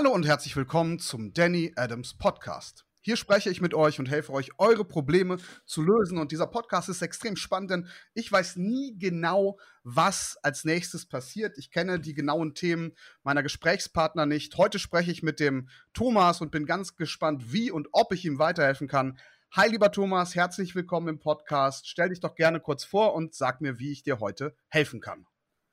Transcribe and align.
Hallo 0.00 0.14
und 0.14 0.26
herzlich 0.26 0.56
willkommen 0.56 0.98
zum 0.98 1.34
Danny 1.34 1.74
Adams 1.76 2.14
Podcast. 2.14 2.86
Hier 3.02 3.16
spreche 3.16 3.50
ich 3.50 3.60
mit 3.60 3.74
euch 3.74 3.98
und 3.98 4.08
helfe 4.08 4.32
euch, 4.32 4.48
eure 4.56 4.86
Probleme 4.86 5.36
zu 5.66 5.82
lösen. 5.82 6.16
Und 6.16 6.32
dieser 6.32 6.46
Podcast 6.46 6.88
ist 6.88 7.02
extrem 7.02 7.36
spannend, 7.36 7.70
denn 7.70 7.88
ich 8.14 8.32
weiß 8.32 8.56
nie 8.56 8.96
genau, 8.98 9.58
was 9.82 10.38
als 10.42 10.64
nächstes 10.64 11.04
passiert. 11.04 11.58
Ich 11.58 11.70
kenne 11.70 12.00
die 12.00 12.14
genauen 12.14 12.54
Themen 12.54 12.92
meiner 13.24 13.42
Gesprächspartner 13.42 14.24
nicht. 14.24 14.56
Heute 14.56 14.78
spreche 14.78 15.10
ich 15.10 15.22
mit 15.22 15.38
dem 15.38 15.68
Thomas 15.92 16.40
und 16.40 16.50
bin 16.50 16.64
ganz 16.64 16.96
gespannt, 16.96 17.52
wie 17.52 17.70
und 17.70 17.88
ob 17.92 18.14
ich 18.14 18.24
ihm 18.24 18.38
weiterhelfen 18.38 18.88
kann. 18.88 19.18
Hi, 19.50 19.68
lieber 19.68 19.92
Thomas, 19.92 20.34
herzlich 20.34 20.74
willkommen 20.74 21.08
im 21.08 21.18
Podcast. 21.18 21.86
Stell 21.86 22.08
dich 22.08 22.20
doch 22.20 22.36
gerne 22.36 22.60
kurz 22.60 22.84
vor 22.84 23.12
und 23.12 23.34
sag 23.34 23.60
mir, 23.60 23.78
wie 23.78 23.92
ich 23.92 24.02
dir 24.02 24.18
heute 24.18 24.56
helfen 24.68 25.02
kann. 25.02 25.26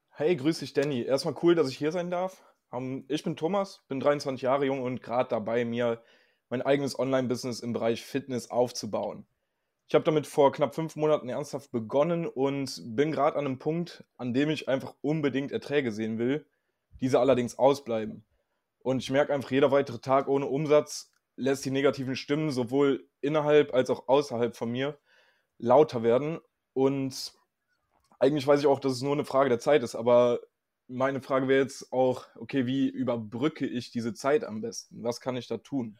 Hey, 0.10 0.36
grüß 0.36 0.60
dich, 0.60 0.74
Danny. 0.74 1.04
Erstmal 1.04 1.36
cool, 1.44 1.56
dass 1.56 1.70
ich 1.70 1.78
hier 1.78 1.94
sein 1.94 2.12
darf. 2.12 2.44
Um, 2.70 3.06
ich 3.08 3.24
bin 3.24 3.36
Thomas, 3.36 3.84
bin 3.88 4.00
23 4.00 4.42
Jahre 4.42 4.66
jung 4.66 4.82
und 4.82 5.02
gerade 5.02 5.30
dabei, 5.30 5.64
mir 5.64 6.02
mein 6.50 6.62
eigenes 6.62 6.98
Online-Business 7.00 7.62
im 7.62 7.74
Bereich 7.74 8.04
Fitness 8.04 8.50
aufzubauen. 8.50 9.26
Ich 9.88 9.96
habe 9.96 10.04
damit 10.04 10.28
vor 10.28 10.52
knapp 10.52 10.76
fünf 10.76 10.98
Monaten 10.98 11.30
ernsthaft 11.30 11.72
begonnen 11.72 12.26
und 12.26 12.82
bin 12.96 13.14
gerade 13.14 13.38
an 13.38 13.46
einem 13.46 13.60
Punkt, 13.60 14.04
an 14.18 14.34
dem 14.34 14.50
ich 14.50 14.68
einfach 14.68 14.96
unbedingt 15.02 15.54
Erträge 15.54 15.94
sehen 15.94 16.18
will, 16.18 16.46
diese 17.00 17.20
allerdings 17.22 17.58
ausbleiben. 17.58 18.26
Und 18.80 19.02
ich 19.02 19.10
merke 19.10 19.34
einfach, 19.34 19.52
jeder 19.52 19.72
weitere 19.72 20.00
Tag 20.00 20.28
ohne 20.28 20.48
Umsatz 20.48 21.12
lässt 21.38 21.64
die 21.64 21.72
negativen 21.72 22.18
Stimmen 22.18 22.52
sowohl 22.52 23.08
innerhalb 23.22 23.74
als 23.74 23.90
auch 23.90 24.10
außerhalb 24.10 24.58
von 24.58 24.72
mir 24.72 24.98
lauter 25.58 26.04
werden. 26.04 26.40
Und 26.74 27.34
eigentlich 28.20 28.46
weiß 28.46 28.60
ich 28.60 28.68
auch, 28.68 28.80
dass 28.80 28.94
es 28.94 29.02
nur 29.02 29.14
eine 29.14 29.26
Frage 29.26 29.50
der 29.50 29.60
Zeit 29.60 29.84
ist, 29.84 29.96
aber 29.96 30.42
meine 30.88 31.22
Frage 31.22 31.48
wäre 31.48 31.62
jetzt 31.62 31.92
auch, 31.92 32.26
okay, 32.36 32.66
wie 32.66 32.88
überbrücke 32.88 33.66
ich 33.66 33.92
diese 33.92 34.14
Zeit 34.14 34.44
am 34.44 34.62
besten? 34.62 35.04
Was 35.04 35.22
kann 35.22 35.36
ich 35.36 35.48
da 35.48 35.58
tun? 35.58 35.98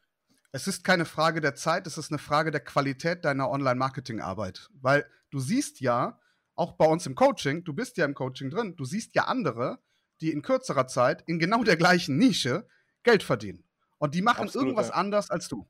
Es 0.52 0.68
ist 0.68 0.84
keine 0.84 1.06
Frage 1.06 1.42
der 1.42 1.56
Zeit, 1.56 1.88
es 1.88 1.98
ist 1.98 2.12
eine 2.12 2.20
Frage 2.20 2.52
der 2.52 2.62
Qualität 2.62 3.26
deiner 3.26 3.50
Online-Marketing-Arbeit. 3.50 4.70
Weil 4.82 5.06
du 5.30 5.40
siehst 5.40 5.82
ja, 5.82 6.20
auch 6.56 6.74
bei 6.74 6.86
uns 6.86 7.06
im 7.06 7.16
Coaching, 7.16 7.64
du 7.64 7.74
bist 7.74 7.98
ja 7.98 8.06
im 8.06 8.16
Coaching 8.16 8.50
drin, 8.50 8.76
du 8.76 8.86
siehst 8.86 9.14
ja 9.14 9.26
andere, 9.26 9.80
die 10.22 10.32
in 10.32 10.42
kürzerer 10.42 10.88
Zeit 10.88 11.24
in 11.28 11.38
genau 11.38 11.64
der 11.64 11.78
gleichen 11.78 12.18
Nische 12.18 12.68
Geld 13.04 13.24
verdienen. 13.24 13.64
Und 14.00 14.16
die 14.16 14.22
machen 14.22 14.44
Absolut, 14.44 14.68
irgendwas 14.68 14.90
ja. 14.90 14.96
anders 14.96 15.30
als 15.30 15.48
du. 15.48 15.68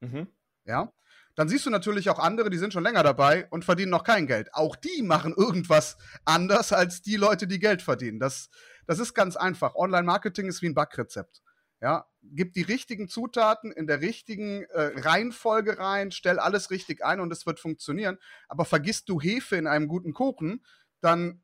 Mhm. 0.00 0.28
Ja. 0.64 0.92
Dann 1.36 1.48
siehst 1.48 1.66
du 1.66 1.70
natürlich 1.70 2.08
auch 2.08 2.18
andere, 2.18 2.48
die 2.48 2.56
sind 2.56 2.72
schon 2.72 2.82
länger 2.82 3.02
dabei 3.02 3.46
und 3.50 3.64
verdienen 3.64 3.90
noch 3.90 4.04
kein 4.04 4.26
Geld. 4.26 4.52
Auch 4.54 4.74
die 4.74 5.02
machen 5.02 5.34
irgendwas 5.36 5.98
anders 6.24 6.72
als 6.72 7.02
die 7.02 7.16
Leute, 7.16 7.46
die 7.46 7.58
Geld 7.58 7.82
verdienen. 7.82 8.18
Das, 8.18 8.48
das 8.86 8.98
ist 8.98 9.14
ganz 9.14 9.36
einfach. 9.36 9.74
Online-Marketing 9.74 10.48
ist 10.48 10.62
wie 10.62 10.68
ein 10.68 10.74
Backrezept. 10.74 11.42
Ja, 11.82 12.06
gib 12.22 12.54
die 12.54 12.62
richtigen 12.62 13.06
Zutaten 13.06 13.70
in 13.70 13.86
der 13.86 14.00
richtigen 14.00 14.62
äh, 14.62 14.98
Reihenfolge 14.98 15.78
rein, 15.78 16.10
stell 16.10 16.38
alles 16.38 16.70
richtig 16.70 17.04
ein 17.04 17.20
und 17.20 17.30
es 17.30 17.44
wird 17.44 17.60
funktionieren. 17.60 18.18
Aber 18.48 18.64
vergisst 18.64 19.10
du 19.10 19.20
Hefe 19.20 19.56
in 19.56 19.66
einem 19.66 19.86
guten 19.86 20.14
Kuchen, 20.14 20.64
dann 21.02 21.42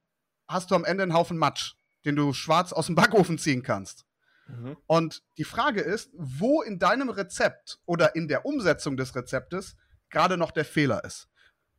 hast 0.49 0.71
du 0.71 0.75
am 0.75 0.87
Ende 0.87 1.03
einen 1.03 1.12
Haufen 1.12 1.37
Matsch, 1.37 1.75
den 2.06 2.17
du 2.17 2.33
schwarz 2.33 2.73
aus 2.73 2.87
dem 2.87 2.95
Backofen 2.95 3.37
ziehen 3.37 3.62
kannst. 3.62 4.06
Mhm. 4.47 4.79
Und 4.87 5.23
die 5.37 5.45
Frage 5.45 5.83
ist, 5.83 6.11
wo 6.15 6.62
in 6.62 6.79
deinem 6.79 7.11
Rezept 7.11 7.81
oder 7.84 8.17
in 8.17 8.27
der 8.27 8.47
Umsetzung 8.47 8.97
des 8.97 9.15
Rezeptes 9.15 9.77
gerade 10.13 10.37
noch 10.37 10.53
der 10.53 10.65
Fehler 10.65 11.03
ist. 11.05 11.29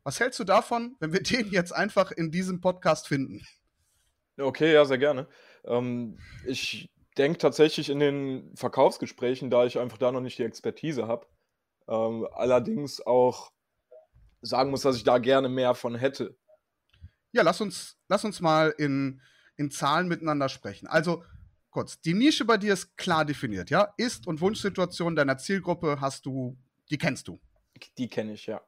Was 0.03 0.19
hältst 0.19 0.39
du 0.39 0.43
davon, 0.43 0.97
wenn 0.99 1.13
wir 1.13 1.23
den 1.23 1.49
jetzt 1.51 1.71
einfach 1.71 2.11
in 2.11 2.31
diesem 2.31 2.59
Podcast 2.59 3.07
finden? 3.07 3.45
Okay, 4.37 4.73
ja, 4.73 4.83
sehr 4.83 4.97
gerne. 4.97 5.27
Ähm, 5.63 6.17
ich 6.45 6.91
denke 7.17 7.37
tatsächlich 7.37 7.89
in 7.89 7.99
den 7.99 8.55
Verkaufsgesprächen, 8.55 9.49
da 9.49 9.65
ich 9.65 9.79
einfach 9.79 9.97
da 9.97 10.11
noch 10.11 10.21
nicht 10.21 10.39
die 10.39 10.43
Expertise 10.43 11.07
habe, 11.07 11.27
ähm, 11.87 12.27
allerdings 12.33 12.99
auch 13.05 13.51
sagen 14.41 14.71
muss, 14.71 14.81
dass 14.81 14.97
ich 14.97 15.03
da 15.03 15.19
gerne 15.19 15.47
mehr 15.47 15.75
von 15.75 15.95
hätte. 15.95 16.35
Ja, 17.31 17.43
lass 17.43 17.61
uns, 17.61 17.97
lass 18.09 18.25
uns 18.25 18.41
mal 18.41 18.73
in, 18.77 19.21
in 19.55 19.71
Zahlen 19.71 20.07
miteinander 20.07 20.49
sprechen. 20.49 20.87
Also 20.87 21.23
kurz, 21.69 22.01
die 22.01 22.13
Nische 22.13 22.45
bei 22.45 22.57
dir 22.57 22.73
ist 22.73 22.97
klar 22.97 23.25
definiert, 23.25 23.69
ja? 23.69 23.93
Ist- 23.97 24.27
und 24.27 24.41
Wunschsituation 24.41 25.15
deiner 25.15 25.37
Zielgruppe 25.37 26.01
hast 26.01 26.25
du, 26.25 26.57
die 26.89 26.97
kennst 26.97 27.27
du. 27.27 27.39
Die 27.97 28.09
kenne 28.09 28.33
ich, 28.33 28.47
ja. 28.47 28.61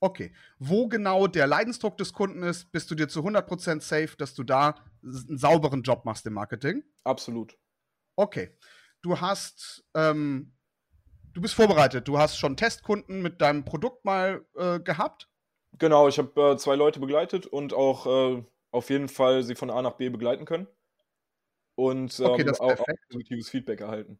Okay. 0.00 0.32
Wo 0.58 0.88
genau 0.88 1.26
der 1.26 1.46
Leidensdruck 1.46 1.96
des 1.98 2.12
Kunden 2.12 2.42
ist, 2.42 2.70
bist 2.70 2.90
du 2.90 2.94
dir 2.94 3.08
zu 3.08 3.20
100% 3.20 3.80
safe, 3.80 4.16
dass 4.16 4.34
du 4.34 4.44
da 4.44 4.76
einen 5.02 5.38
sauberen 5.38 5.82
Job 5.82 6.04
machst 6.04 6.26
im 6.26 6.34
Marketing? 6.34 6.84
Absolut. 7.04 7.56
Okay. 8.16 8.56
Du 9.02 9.20
hast, 9.20 9.84
ähm, 9.94 10.52
du 11.32 11.40
bist 11.40 11.54
vorbereitet. 11.54 12.06
Du 12.06 12.18
hast 12.18 12.38
schon 12.38 12.56
Testkunden 12.56 13.22
mit 13.22 13.40
deinem 13.40 13.64
Produkt 13.64 14.04
mal 14.04 14.44
äh, 14.56 14.80
gehabt? 14.80 15.28
Genau, 15.78 16.08
ich 16.08 16.18
habe 16.18 16.52
äh, 16.52 16.56
zwei 16.56 16.76
Leute 16.76 17.00
begleitet 17.00 17.46
und 17.46 17.72
auch 17.72 18.06
äh, 18.06 18.44
auf 18.70 18.90
jeden 18.90 19.08
Fall 19.08 19.42
sie 19.42 19.54
von 19.54 19.70
A 19.70 19.82
nach 19.82 19.94
B 19.94 20.08
begleiten 20.08 20.44
können. 20.44 20.66
Und 21.74 22.18
ähm, 22.18 22.26
okay, 22.26 22.50
auch, 22.58 22.80
auch 22.80 22.86
positives 23.10 23.48
Feedback 23.50 23.80
erhalten. 23.80 24.18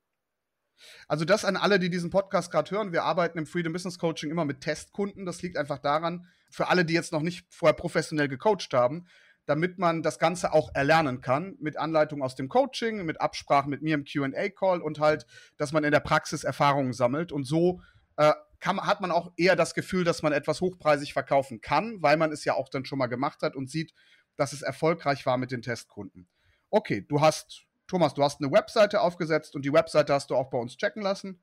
Also 1.06 1.24
das 1.24 1.44
an 1.44 1.56
alle, 1.56 1.78
die 1.78 1.90
diesen 1.90 2.10
Podcast 2.10 2.50
gerade 2.50 2.70
hören. 2.70 2.92
Wir 2.92 3.04
arbeiten 3.04 3.38
im 3.38 3.46
Freedom 3.46 3.72
Business 3.72 3.98
Coaching 3.98 4.30
immer 4.30 4.44
mit 4.44 4.60
Testkunden. 4.60 5.26
Das 5.26 5.42
liegt 5.42 5.56
einfach 5.56 5.78
daran, 5.78 6.26
für 6.50 6.68
alle, 6.68 6.84
die 6.84 6.94
jetzt 6.94 7.12
noch 7.12 7.22
nicht 7.22 7.46
vorher 7.50 7.74
professionell 7.74 8.28
gecoacht 8.28 8.72
haben, 8.72 9.06
damit 9.46 9.78
man 9.78 10.02
das 10.02 10.18
Ganze 10.18 10.52
auch 10.52 10.74
erlernen 10.74 11.20
kann, 11.20 11.56
mit 11.60 11.78
Anleitung 11.78 12.22
aus 12.22 12.34
dem 12.34 12.48
Coaching, 12.48 13.04
mit 13.04 13.20
Absprachen 13.20 13.70
mit 13.70 13.82
mir 13.82 13.94
im 13.94 14.04
QA-Call 14.04 14.82
und 14.82 15.00
halt, 15.00 15.26
dass 15.56 15.72
man 15.72 15.84
in 15.84 15.92
der 15.92 16.00
Praxis 16.00 16.44
Erfahrungen 16.44 16.92
sammelt. 16.92 17.32
Und 17.32 17.44
so 17.44 17.80
äh, 18.16 18.32
kann, 18.60 18.80
hat 18.80 19.00
man 19.00 19.10
auch 19.10 19.32
eher 19.36 19.56
das 19.56 19.74
Gefühl, 19.74 20.04
dass 20.04 20.22
man 20.22 20.32
etwas 20.32 20.60
hochpreisig 20.60 21.12
verkaufen 21.12 21.60
kann, 21.60 22.02
weil 22.02 22.16
man 22.16 22.32
es 22.32 22.44
ja 22.44 22.54
auch 22.54 22.68
dann 22.68 22.84
schon 22.84 22.98
mal 22.98 23.06
gemacht 23.06 23.42
hat 23.42 23.56
und 23.56 23.70
sieht, 23.70 23.94
dass 24.36 24.52
es 24.52 24.62
erfolgreich 24.62 25.24
war 25.26 25.38
mit 25.38 25.50
den 25.50 25.62
Testkunden. 25.62 26.28
Okay, 26.70 27.04
du 27.08 27.20
hast 27.20 27.67
Thomas, 27.88 28.14
du 28.14 28.22
hast 28.22 28.40
eine 28.40 28.52
Webseite 28.52 29.00
aufgesetzt 29.00 29.56
und 29.56 29.64
die 29.64 29.72
Webseite 29.72 30.12
hast 30.12 30.30
du 30.30 30.36
auch 30.36 30.50
bei 30.50 30.58
uns 30.58 30.76
checken 30.76 31.02
lassen? 31.02 31.42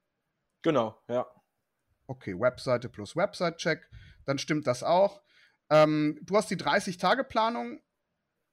Genau, 0.61 0.97
ja. 1.09 1.25
Okay, 2.07 2.39
Webseite 2.39 2.87
plus 2.87 3.15
Website-Check, 3.15 3.89
dann 4.25 4.37
stimmt 4.37 4.67
das 4.67 4.83
auch. 4.83 5.21
Ähm, 5.69 6.19
du 6.21 6.37
hast 6.37 6.49
die 6.51 6.55
30-Tage-Planung 6.55 7.81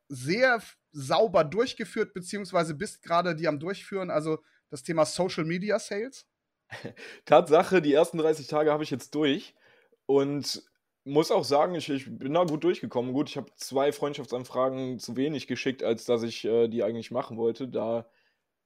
sehr 0.08 0.62
sauber 0.92 1.44
durchgeführt, 1.44 2.14
beziehungsweise 2.14 2.74
bist 2.74 3.02
gerade 3.02 3.36
die 3.36 3.46
am 3.46 3.60
Durchführen, 3.60 4.10
also 4.10 4.42
das 4.70 4.82
Thema 4.82 5.04
Social 5.04 5.44
Media 5.44 5.78
Sales? 5.78 6.26
Tatsache, 7.26 7.82
die 7.82 7.92
ersten 7.92 8.18
30 8.18 8.46
Tage 8.46 8.72
habe 8.72 8.84
ich 8.84 8.90
jetzt 8.90 9.14
durch 9.14 9.54
und 10.06 10.62
muss 11.04 11.30
auch 11.30 11.44
sagen, 11.44 11.74
ich, 11.74 11.88
ich 11.88 12.18
bin 12.18 12.34
da 12.34 12.44
gut 12.44 12.64
durchgekommen. 12.64 13.12
Gut, 13.12 13.28
ich 13.28 13.36
habe 13.36 13.52
zwei 13.56 13.92
Freundschaftsanfragen 13.92 14.98
zu 14.98 15.16
wenig 15.16 15.46
geschickt, 15.46 15.82
als 15.82 16.04
dass 16.04 16.22
ich 16.22 16.44
äh, 16.44 16.68
die 16.68 16.82
eigentlich 16.82 17.10
machen 17.10 17.36
wollte. 17.36 17.68
Da 17.68 18.06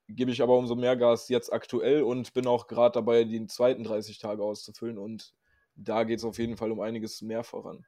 gebe 0.09 0.31
ich 0.31 0.43
aber 0.43 0.57
umso 0.57 0.75
mehr 0.75 0.97
Gas 0.97 1.29
jetzt 1.29 1.53
aktuell 1.53 2.03
und 2.03 2.35
bin 2.35 2.47
auch 2.47 2.67
gerade 2.67 2.95
dabei, 2.95 3.25
die 3.25 3.47
zweiten 3.47 3.85
30 3.85 4.19
Tage 4.19 4.43
auszufüllen. 4.43 4.99
Und 4.99 5.35
da 5.75 6.05
geht 6.05 6.19
es 6.19 6.25
auf 6.25 6.39
jeden 6.39 6.57
Fall 6.57 6.71
um 6.71 6.81
einiges 6.81 7.23
mehr 7.23 7.43
voran. 7.43 7.87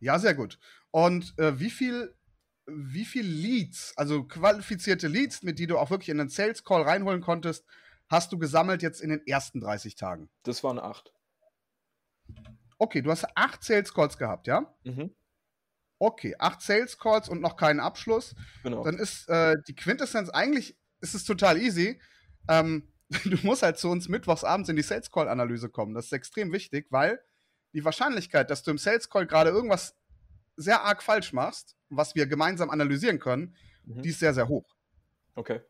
Ja, 0.00 0.18
sehr 0.18 0.34
gut. 0.34 0.58
Und 0.90 1.34
äh, 1.38 1.58
wie 1.58 1.70
viel 1.70 2.14
wie 2.72 3.04
viel 3.04 3.26
Leads, 3.26 3.94
also 3.96 4.24
qualifizierte 4.24 5.08
Leads, 5.08 5.42
mit 5.42 5.58
die 5.58 5.66
du 5.66 5.78
auch 5.78 5.90
wirklich 5.90 6.10
in 6.10 6.18
den 6.18 6.28
Sales 6.28 6.64
Call 6.64 6.82
reinholen 6.82 7.20
konntest, 7.20 7.64
hast 8.08 8.32
du 8.32 8.38
gesammelt 8.38 8.82
jetzt 8.82 9.00
in 9.00 9.10
den 9.10 9.26
ersten 9.26 9.60
30 9.60 9.96
Tagen? 9.96 10.30
Das 10.44 10.62
waren 10.62 10.78
acht. 10.78 11.12
Okay, 12.80 13.02
du 13.02 13.10
hast 13.10 13.26
acht 13.34 13.62
Sales 13.62 13.92
Calls 13.92 14.16
gehabt, 14.16 14.46
ja? 14.46 14.74
Mhm. 14.84 15.14
Okay, 15.98 16.34
acht 16.38 16.62
Sales 16.62 16.98
Calls 16.98 17.28
und 17.28 17.42
noch 17.42 17.56
keinen 17.56 17.78
Abschluss. 17.78 18.34
Genau. 18.62 18.82
Dann 18.82 18.98
ist 18.98 19.28
äh, 19.28 19.56
die 19.68 19.74
Quintessenz 19.74 20.30
eigentlich 20.30 20.78
ist 21.02 21.14
es 21.14 21.24
total 21.24 21.58
easy. 21.58 22.00
Ähm, 22.48 22.88
du 23.24 23.36
musst 23.42 23.62
halt 23.62 23.78
zu 23.78 23.90
uns 23.90 24.08
mittwochs 24.08 24.44
abends 24.44 24.70
in 24.70 24.76
die 24.76 24.82
Sales 24.82 25.10
Call 25.10 25.28
Analyse 25.28 25.68
kommen. 25.68 25.92
Das 25.92 26.06
ist 26.06 26.12
extrem 26.12 26.52
wichtig, 26.52 26.86
weil 26.88 27.20
die 27.74 27.84
Wahrscheinlichkeit, 27.84 28.50
dass 28.50 28.62
du 28.62 28.70
im 28.70 28.78
Sales 28.78 29.10
Call 29.10 29.26
gerade 29.26 29.50
irgendwas 29.50 29.94
sehr 30.56 30.82
arg 30.82 31.02
falsch 31.02 31.34
machst, 31.34 31.76
was 31.90 32.14
wir 32.14 32.26
gemeinsam 32.26 32.70
analysieren 32.70 33.18
können, 33.18 33.54
mhm. 33.84 34.00
die 34.00 34.08
ist 34.08 34.20
sehr, 34.20 34.32
sehr 34.32 34.48
hoch. 34.48 34.74
Okay. 35.34 35.60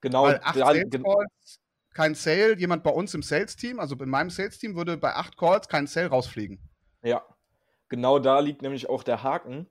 Genau. 0.00 0.22
Weil 0.22 0.40
acht 0.44 0.54
Sales 0.54 0.90
Calls 0.90 1.60
kein 1.96 2.14
Sale, 2.14 2.58
jemand 2.58 2.84
bei 2.84 2.90
uns 2.90 3.14
im 3.14 3.22
Sales-Team, 3.22 3.80
also 3.80 3.96
in 3.96 4.10
meinem 4.10 4.28
Sales-Team, 4.28 4.76
würde 4.76 4.98
bei 4.98 5.14
acht 5.14 5.38
Calls 5.38 5.66
kein 5.66 5.86
Sale 5.86 6.08
rausfliegen. 6.08 6.60
Ja, 7.02 7.24
genau 7.88 8.18
da 8.18 8.40
liegt 8.40 8.60
nämlich 8.60 8.90
auch 8.90 9.02
der 9.02 9.22
Haken. 9.22 9.66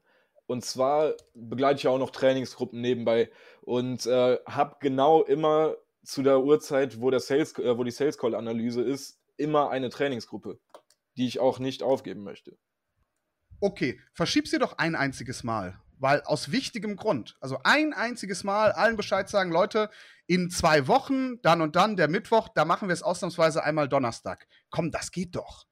Und 0.48 0.66
zwar 0.66 1.14
begleite 1.36 1.78
ich 1.78 1.84
ja 1.84 1.92
auch 1.92 2.00
noch 2.00 2.10
Trainingsgruppen 2.10 2.82
nebenbei 2.82 3.32
und 3.62 4.06
äh, 4.08 4.38
habe 4.48 4.78
genau 4.80 5.24
immer 5.24 5.76
zu 6.04 6.24
der 6.24 6.42
Uhrzeit, 6.42 7.00
wo, 7.00 7.12
der 7.12 7.20
Sales, 7.20 7.58
äh, 7.60 7.78
wo 7.78 7.84
die 7.84 7.92
Sales 7.92 8.18
Call 8.18 8.36
Analyse 8.36 8.82
ist, 8.82 9.20
immer 9.38 9.70
eine 9.70 9.90
Trainingsgruppe, 9.90 10.60
die 11.18 11.28
ich 11.28 11.40
auch 11.40 11.60
nicht 11.60 11.84
aufgeben 11.84 12.24
möchte. 12.24 12.58
Okay, 13.60 14.00
verschieb 14.14 14.48
sie 14.48 14.60
doch 14.60 14.78
ein 14.78 14.96
einziges 14.96 15.44
Mal. 15.44 15.80
Weil 16.00 16.22
aus 16.24 16.52
wichtigem 16.52 16.96
Grund, 16.98 17.38
also 17.40 17.58
ein 17.64 17.94
einziges 17.94 18.44
Mal 18.44 18.72
allen 18.72 18.98
Bescheid 18.98 19.30
sagen, 19.30 19.52
Leute, 19.52 19.90
in 20.28 20.50
zwei 20.50 20.88
Wochen, 20.88 21.42
dann 21.42 21.62
und 21.62 21.76
dann, 21.76 21.96
der 21.96 22.08
Mittwoch, 22.08 22.50
da 22.50 22.66
machen 22.66 22.88
wir 22.88 22.94
es 22.94 23.04
ausnahmsweise 23.04 23.64
einmal 23.64 23.88
Donnerstag. 23.88 24.48
Komm, 24.70 24.92
das 24.92 25.12
geht 25.12 25.36
doch. 25.36 25.66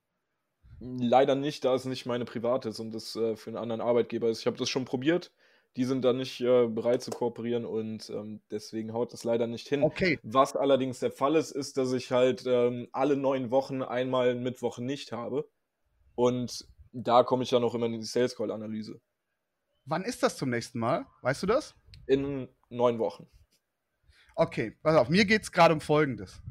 Leider 0.80 1.36
nicht, 1.36 1.66
da 1.66 1.74
es 1.74 1.86
nicht 1.86 2.06
meine 2.06 2.26
private 2.26 2.70
ist 2.70 2.80
und 2.80 2.92
das 2.94 3.16
äh, 3.16 3.36
für 3.36 3.50
einen 3.50 3.58
anderen 3.58 3.82
Arbeitgeber 3.82 4.30
ist. 4.30 4.40
Ich 4.40 4.48
habe 4.48 4.58
das 4.58 4.70
schon 4.70 4.86
probiert. 4.86 5.32
Die 5.76 5.86
sind 5.86 6.04
da 6.04 6.14
nicht 6.14 6.40
äh, 6.42 6.68
bereit 6.68 7.02
zu 7.02 7.10
kooperieren 7.10 7.66
und 7.66 8.10
ähm, 8.10 8.42
deswegen 8.52 8.94
haut 8.94 9.12
das 9.12 9.24
leider 9.24 9.48
nicht 9.48 9.68
hin. 9.68 9.82
Okay. 9.82 10.20
Was 10.22 10.56
allerdings 10.56 11.00
der 11.00 11.12
Fall 11.12 11.36
ist, 11.36 11.52
ist, 11.52 11.78
dass 11.78 11.94
ich 11.94 12.12
halt 12.12 12.44
ähm, 12.46 12.88
alle 12.92 13.18
neun 13.18 13.50
Wochen 13.50 13.82
einmal 13.82 14.30
einen 14.30 14.44
Mittwoch 14.44 14.78
nicht 14.78 15.12
habe. 15.12 15.50
Und 16.16 16.68
da 16.92 17.24
komme 17.24 17.42
ich 17.44 17.50
dann 17.50 17.64
auch 17.64 17.74
immer 17.74 17.88
in 17.88 17.94
die 17.94 18.04
Sales 18.04 18.36
Call 18.36 18.52
Analyse. 18.52 19.02
Wann 19.86 20.04
ist 20.04 20.24
das 20.24 20.38
zum 20.38 20.50
nächsten 20.50 20.80
Mal? 20.80 21.06
Weißt 21.22 21.44
du 21.44 21.48
das? 21.48 21.76
In 22.08 22.48
neun 22.70 23.00
Wochen. 23.00 23.28
Okay, 24.36 24.78
pass 24.82 24.96
auf, 24.96 25.10
mir 25.10 25.26
geht 25.26 25.44
es 25.44 25.52
gerade 25.52 25.74
um 25.74 25.82
Folgendes. 25.82 26.42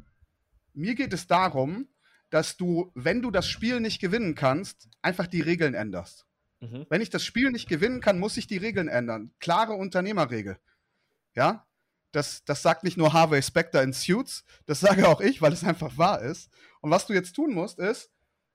Mir 0.74 0.94
geht 0.94 1.12
es 1.12 1.26
darum, 1.26 1.88
dass 2.30 2.56
du, 2.56 2.92
wenn 2.94 3.20
du 3.20 3.30
das 3.30 3.48
Spiel 3.48 3.80
nicht 3.80 4.00
gewinnen 4.00 4.34
kannst, 4.34 4.88
einfach 5.02 5.26
die 5.26 5.40
Regeln 5.40 5.74
änderst. 5.74 6.26
Mhm. 6.60 6.86
Wenn 6.88 7.00
ich 7.00 7.10
das 7.10 7.24
Spiel 7.24 7.50
nicht 7.50 7.68
gewinnen 7.68 8.00
kann, 8.00 8.18
muss 8.18 8.36
ich 8.36 8.46
die 8.46 8.56
Regeln 8.56 8.88
ändern. 8.88 9.32
Klare 9.40 9.74
Unternehmerregel. 9.74 10.58
Ja? 11.34 11.66
Das, 12.12 12.44
das 12.44 12.62
sagt 12.62 12.84
nicht 12.84 12.96
nur 12.96 13.12
Harvey 13.12 13.42
Specter 13.42 13.82
in 13.82 13.92
Suits, 13.92 14.44
das 14.66 14.80
sage 14.80 15.08
auch 15.08 15.20
ich, 15.20 15.42
weil 15.42 15.52
es 15.52 15.64
einfach 15.64 15.98
wahr 15.98 16.22
ist. 16.22 16.50
Und 16.80 16.90
was 16.90 17.06
du 17.06 17.14
jetzt 17.14 17.32
tun 17.32 17.52
musst, 17.52 17.78
ist, 17.78 18.10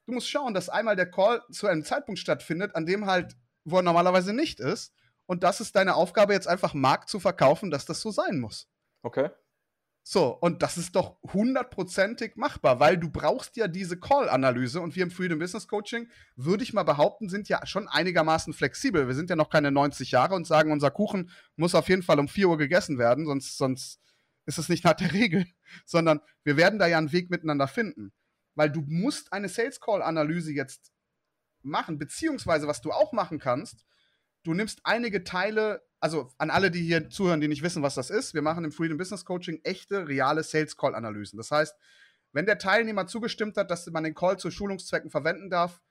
du 0.06 0.14
musst 0.14 0.30
schauen, 0.30 0.54
dass 0.54 0.70
einmal 0.70 0.96
der 0.96 1.10
Call 1.10 1.42
zu 1.52 1.68
einem 1.68 1.84
Zeitpunkt 1.84 2.20
stattfindet, 2.20 2.76
an 2.76 2.86
dem 2.86 3.08
halt, 3.08 3.36
wo 3.68 3.78
er 3.78 3.84
normalerweise 3.84 4.34
nicht 4.34 4.60
ist. 4.60 4.94
Und 5.26 5.44
das 5.44 5.60
ist 5.60 5.76
deine 5.76 5.96
Aufgabe, 5.96 6.34
jetzt 6.34 6.48
einfach 6.48 6.74
Markt 6.74 7.10
zu 7.10 7.20
verkaufen, 7.20 7.70
dass 7.70 7.86
das 7.86 8.02
so 8.02 8.12
sein 8.12 8.40
muss. 8.40 8.70
Okay. 9.04 9.30
So, 10.10 10.30
und 10.30 10.64
das 10.64 10.78
ist 10.78 10.96
doch 10.96 11.18
hundertprozentig 11.34 12.38
machbar, 12.38 12.80
weil 12.80 12.98
du 12.98 13.10
brauchst 13.10 13.58
ja 13.58 13.68
diese 13.68 14.00
Call-Analyse 14.00 14.80
und 14.80 14.96
wir 14.96 15.04
im 15.04 15.12
Freedom 15.12 15.38
Business 15.38 15.68
Coaching, 15.68 16.10
würde 16.38 16.64
ich 16.64 16.72
mal 16.72 16.84
behaupten, 16.84 17.28
sind 17.28 17.50
ja 17.50 17.66
schon 17.66 17.90
einigermaßen 17.90 18.54
flexibel. 18.54 19.10
Wir 19.10 19.16
sind 19.16 19.30
ja 19.30 19.36
noch 19.36 19.50
keine 19.50 19.70
90 19.70 20.12
Jahre 20.12 20.36
und 20.36 20.48
sagen, 20.48 20.72
unser 20.72 20.92
Kuchen 20.92 21.30
muss 21.58 21.76
auf 21.76 21.90
jeden 21.90 22.04
Fall 22.04 22.20
um 22.22 22.30
4 22.30 22.48
Uhr 22.48 22.58
gegessen 22.58 22.98
werden, 22.98 23.26
sonst, 23.26 23.58
sonst 23.58 24.00
ist 24.46 24.58
es 24.58 24.70
nicht 24.70 24.86
nach 24.86 24.94
der 24.94 25.12
Regel, 25.12 25.46
sondern 25.86 26.22
wir 26.46 26.56
werden 26.56 26.80
da 26.80 26.88
ja 26.88 26.98
einen 26.98 27.12
Weg 27.12 27.30
miteinander 27.30 27.68
finden. 27.68 28.14
Weil 28.56 28.72
du 28.72 28.86
musst 28.88 29.34
eine 29.34 29.50
Sales 29.50 29.82
Call-Analyse 29.82 30.54
jetzt 30.54 30.94
machen, 31.68 31.98
beziehungsweise 31.98 32.68
was 32.68 32.82
du 32.82 32.92
auch 32.92 33.14
machen 33.14 33.40
kannst, 33.40 33.86
du 34.44 34.54
nimmst 34.54 34.82
einige 34.84 35.24
Teile 35.24 35.82
also 36.00 36.32
an 36.38 36.50
alle, 36.50 36.72
die 36.72 36.82
hier 36.82 37.10
zuhören, 37.10 37.42
die 37.42 37.48
nicht 37.48 37.64
wissen, 37.64 37.84
was 37.84 37.96
das 37.96 38.10
ist, 38.10 38.34
wir 38.34 38.42
machen 38.42 38.64
im 38.64 38.72
Freedom 38.72 38.98
Business 38.98 39.26
Coaching 39.26 39.60
echte, 39.64 40.08
reale 40.08 40.44
Sales 40.44 40.78
Call 40.78 40.96
Analysen. 40.96 41.38
Das 41.38 41.52
heißt, 41.52 41.76
wenn 42.34 42.46
der 42.46 42.60
Teilnehmer 42.60 43.08
zugestimmt 43.08 43.58
hat, 43.58 43.72
dass 43.72 43.88
man 43.88 44.04
den 44.04 44.14
Call 44.14 44.38
zu 44.38 44.52
Schulungszwecken 44.52 45.10
verwenden 45.10 45.50
darf, 45.50 45.82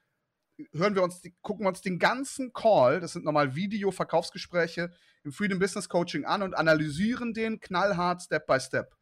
hören 0.73 0.95
wir 0.95 1.03
uns, 1.03 1.21
gucken 1.43 1.65
wir 1.65 1.69
uns 1.69 1.81
den 1.81 1.99
ganzen 1.99 2.53
Call, 2.53 3.01
das 3.01 3.13
sind 3.13 3.25
normal 3.25 3.55
Video-Verkaufsgespräche 3.57 4.93
im 5.25 5.33
Freedom 5.33 5.59
Business 5.59 5.89
Coaching 5.89 6.25
an 6.25 6.43
und 6.43 6.55
analysieren 6.55 7.35
den 7.35 7.61
knallhart 7.61 8.23
Step 8.23 8.47
by 8.47 8.61
Step. 8.61 8.96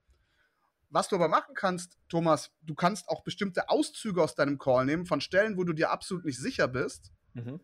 Was 0.94 1.08
du 1.08 1.17
aber 1.17 1.29
machen 1.29 1.55
kannst, 1.55 1.99
Thomas, 2.08 2.52
du 2.62 2.75
kannst 2.75 3.08
auch 3.08 3.23
bestimmte 3.23 3.69
Auszüge 3.69 4.23
aus 4.23 4.35
deinem 4.35 4.58
Call 4.58 4.87
nehmen 4.87 5.06
von 5.06 5.20
Stellen, 5.20 5.56
wo 5.58 5.64
du 5.64 5.73
dir 5.73 5.91
absolut 5.91 6.25
nicht 6.25 6.38
sicher 6.38 6.69
bist. 6.69 7.12
Mhm 7.35 7.61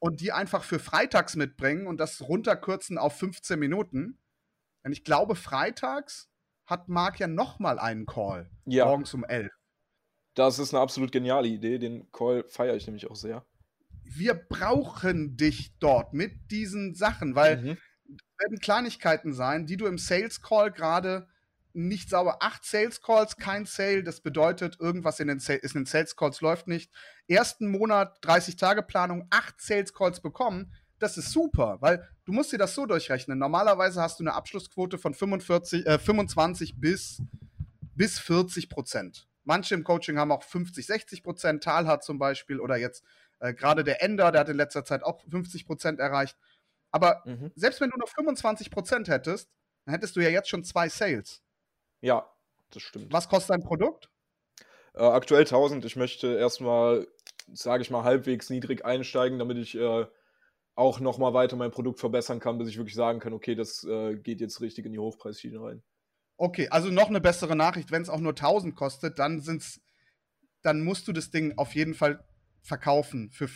und 0.00 0.20
die 0.20 0.32
einfach 0.32 0.64
für 0.64 0.78
freitags 0.78 1.36
mitbringen 1.36 1.86
und 1.86 1.98
das 1.98 2.22
runterkürzen 2.22 2.98
auf 2.98 3.16
15 3.18 3.58
Minuten. 3.58 4.18
Denn 4.82 4.92
ich 4.92 5.04
glaube, 5.04 5.36
freitags 5.36 6.28
hat 6.66 6.88
Marc 6.88 7.20
ja 7.20 7.26
noch 7.26 7.58
mal 7.58 7.78
einen 7.78 8.06
Call. 8.06 8.50
Ja. 8.64 8.86
Morgens 8.86 9.12
um 9.14 9.24
11. 9.24 9.52
Das 10.34 10.58
ist 10.58 10.72
eine 10.72 10.82
absolut 10.82 11.12
geniale 11.12 11.48
Idee. 11.48 11.78
Den 11.78 12.10
Call 12.12 12.44
feiere 12.48 12.76
ich 12.76 12.86
nämlich 12.86 13.10
auch 13.10 13.16
sehr. 13.16 13.44
Wir 14.04 14.34
brauchen 14.34 15.36
dich 15.36 15.76
dort 15.78 16.14
mit 16.14 16.50
diesen 16.50 16.94
Sachen, 16.94 17.34
weil 17.34 17.58
mhm. 17.58 17.78
werden 18.38 18.58
Kleinigkeiten 18.60 19.34
sein, 19.34 19.66
die 19.66 19.76
du 19.76 19.86
im 19.86 19.98
Sales 19.98 20.40
Call 20.40 20.72
gerade 20.72 21.28
nicht 21.72 22.10
sauber. 22.10 22.38
Acht 22.40 22.64
Sales 22.64 23.00
Calls, 23.00 23.36
kein 23.36 23.66
Sale. 23.66 24.02
Das 24.02 24.20
bedeutet, 24.20 24.78
irgendwas 24.80 25.20
in 25.20 25.28
den, 25.28 25.38
in 25.38 25.68
den 25.72 25.86
Sales 25.86 26.16
Calls 26.16 26.40
läuft 26.40 26.66
nicht. 26.66 26.92
Ersten 27.28 27.70
Monat 27.70 28.18
30 28.22 28.56
Tage 28.56 28.82
Planung, 28.82 29.26
acht 29.30 29.60
Sales 29.60 29.94
Calls 29.94 30.20
bekommen. 30.20 30.72
Das 30.98 31.16
ist 31.16 31.32
super, 31.32 31.78
weil 31.80 32.06
du 32.24 32.32
musst 32.32 32.52
dir 32.52 32.58
das 32.58 32.74
so 32.74 32.84
durchrechnen. 32.84 33.38
Normalerweise 33.38 34.02
hast 34.02 34.20
du 34.20 34.24
eine 34.24 34.34
Abschlussquote 34.34 34.98
von 34.98 35.14
45, 35.14 35.86
äh, 35.86 35.98
25 35.98 36.78
bis, 36.78 37.22
bis 37.94 38.18
40 38.18 38.68
Prozent. 38.68 39.26
Manche 39.44 39.74
im 39.74 39.84
Coaching 39.84 40.18
haben 40.18 40.30
auch 40.30 40.42
50, 40.42 40.86
60 40.86 41.22
Prozent. 41.22 41.64
Tal 41.64 41.86
hat 41.86 42.04
zum 42.04 42.18
Beispiel 42.18 42.60
oder 42.60 42.76
jetzt 42.76 43.02
äh, 43.38 43.54
gerade 43.54 43.82
der 43.82 44.02
Ender, 44.02 44.30
der 44.30 44.42
hat 44.42 44.48
in 44.50 44.56
letzter 44.56 44.84
Zeit 44.84 45.02
auch 45.02 45.22
50 45.30 45.66
Prozent 45.66 46.00
erreicht. 46.00 46.36
Aber 46.90 47.22
mhm. 47.24 47.50
selbst 47.54 47.80
wenn 47.80 47.90
du 47.90 47.98
nur 47.98 48.08
25 48.08 48.70
Prozent 48.70 49.08
hättest, 49.08 49.50
dann 49.84 49.94
hättest 49.94 50.16
du 50.16 50.20
ja 50.20 50.28
jetzt 50.28 50.48
schon 50.48 50.64
zwei 50.64 50.88
Sales. 50.88 51.42
Ja, 52.00 52.30
das 52.70 52.82
stimmt. 52.82 53.12
Was 53.12 53.28
kostet 53.28 53.50
dein 53.50 53.62
Produkt? 53.62 54.10
Äh, 54.94 55.02
aktuell 55.02 55.42
1000. 55.42 55.84
Ich 55.84 55.96
möchte 55.96 56.34
erstmal, 56.34 57.06
sage 57.52 57.82
ich 57.82 57.90
mal, 57.90 58.04
halbwegs 58.04 58.50
niedrig 58.50 58.84
einsteigen, 58.84 59.38
damit 59.38 59.58
ich 59.58 59.76
äh, 59.76 60.06
auch 60.74 61.00
nochmal 61.00 61.34
weiter 61.34 61.56
mein 61.56 61.70
Produkt 61.70 62.00
verbessern 62.00 62.40
kann, 62.40 62.58
bis 62.58 62.68
ich 62.68 62.78
wirklich 62.78 62.94
sagen 62.94 63.20
kann, 63.20 63.32
okay, 63.32 63.54
das 63.54 63.84
äh, 63.84 64.16
geht 64.16 64.40
jetzt 64.40 64.60
richtig 64.60 64.86
in 64.86 64.92
die 64.92 64.98
Hochpreisschiene 64.98 65.60
rein. 65.60 65.82
Okay, 66.36 66.68
also 66.70 66.88
noch 66.90 67.08
eine 67.08 67.20
bessere 67.20 67.54
Nachricht, 67.54 67.90
wenn 67.90 68.02
es 68.02 68.08
auch 68.08 68.18
nur 68.18 68.32
1000 68.32 68.74
kostet, 68.74 69.18
dann 69.18 69.40
sind's, 69.40 69.80
dann 70.62 70.82
musst 70.82 71.06
du 71.06 71.12
das 71.12 71.30
Ding 71.30 71.58
auf 71.58 71.74
jeden 71.74 71.94
Fall 71.94 72.24
verkaufen 72.62 73.30
für 73.30 73.48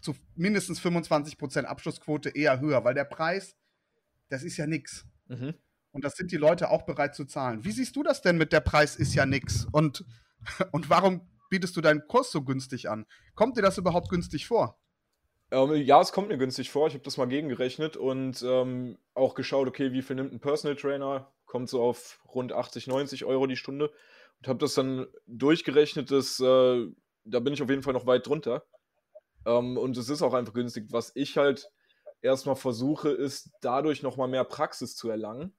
zu 0.00 0.14
mindestens 0.36 0.80
25% 0.80 1.64
Abschlussquote 1.64 2.30
eher 2.30 2.60
höher, 2.60 2.84
weil 2.84 2.94
der 2.94 3.04
Preis, 3.04 3.56
das 4.28 4.44
ist 4.44 4.56
ja 4.56 4.66
nix. 4.66 5.04
Mhm. 5.26 5.54
Und 5.96 6.04
das 6.04 6.14
sind 6.14 6.30
die 6.30 6.36
Leute 6.36 6.68
auch 6.68 6.82
bereit 6.82 7.14
zu 7.14 7.24
zahlen. 7.24 7.64
Wie 7.64 7.72
siehst 7.72 7.96
du 7.96 8.02
das 8.02 8.20
denn 8.20 8.36
mit 8.36 8.52
der 8.52 8.60
Preis 8.60 8.96
ist 8.96 9.14
ja 9.14 9.24
nix? 9.24 9.66
Und, 9.72 10.04
und 10.72 10.90
warum 10.90 11.22
bietest 11.48 11.74
du 11.74 11.80
deinen 11.80 12.06
Kurs 12.06 12.30
so 12.30 12.42
günstig 12.42 12.90
an? 12.90 13.06
Kommt 13.34 13.56
dir 13.56 13.62
das 13.62 13.78
überhaupt 13.78 14.10
günstig 14.10 14.46
vor? 14.46 14.78
Ähm, 15.50 15.72
ja, 15.74 15.98
es 16.02 16.12
kommt 16.12 16.28
mir 16.28 16.36
günstig 16.36 16.70
vor. 16.70 16.86
Ich 16.88 16.92
habe 16.92 17.02
das 17.02 17.16
mal 17.16 17.28
gegengerechnet 17.28 17.96
und 17.96 18.42
ähm, 18.46 18.98
auch 19.14 19.34
geschaut, 19.34 19.68
okay, 19.68 19.92
wie 19.92 20.02
viel 20.02 20.16
nimmt 20.16 20.34
ein 20.34 20.40
Personal 20.40 20.76
Trainer? 20.76 21.32
Kommt 21.46 21.70
so 21.70 21.80
auf 21.80 22.20
rund 22.28 22.52
80, 22.52 22.88
90 22.88 23.24
Euro 23.24 23.46
die 23.46 23.56
Stunde. 23.56 23.90
Und 24.40 24.48
habe 24.48 24.58
das 24.58 24.74
dann 24.74 25.06
durchgerechnet, 25.26 26.10
dass, 26.10 26.38
äh, 26.40 26.88
da 27.24 27.40
bin 27.40 27.54
ich 27.54 27.62
auf 27.62 27.70
jeden 27.70 27.82
Fall 27.82 27.94
noch 27.94 28.04
weit 28.04 28.26
drunter. 28.26 28.64
Ähm, 29.46 29.78
und 29.78 29.96
es 29.96 30.10
ist 30.10 30.20
auch 30.20 30.34
einfach 30.34 30.52
günstig. 30.52 30.88
Was 30.90 31.12
ich 31.14 31.38
halt 31.38 31.70
erstmal 32.20 32.56
versuche, 32.56 33.08
ist 33.08 33.48
dadurch 33.62 34.02
nochmal 34.02 34.28
mehr 34.28 34.44
Praxis 34.44 34.94
zu 34.94 35.08
erlangen 35.08 35.54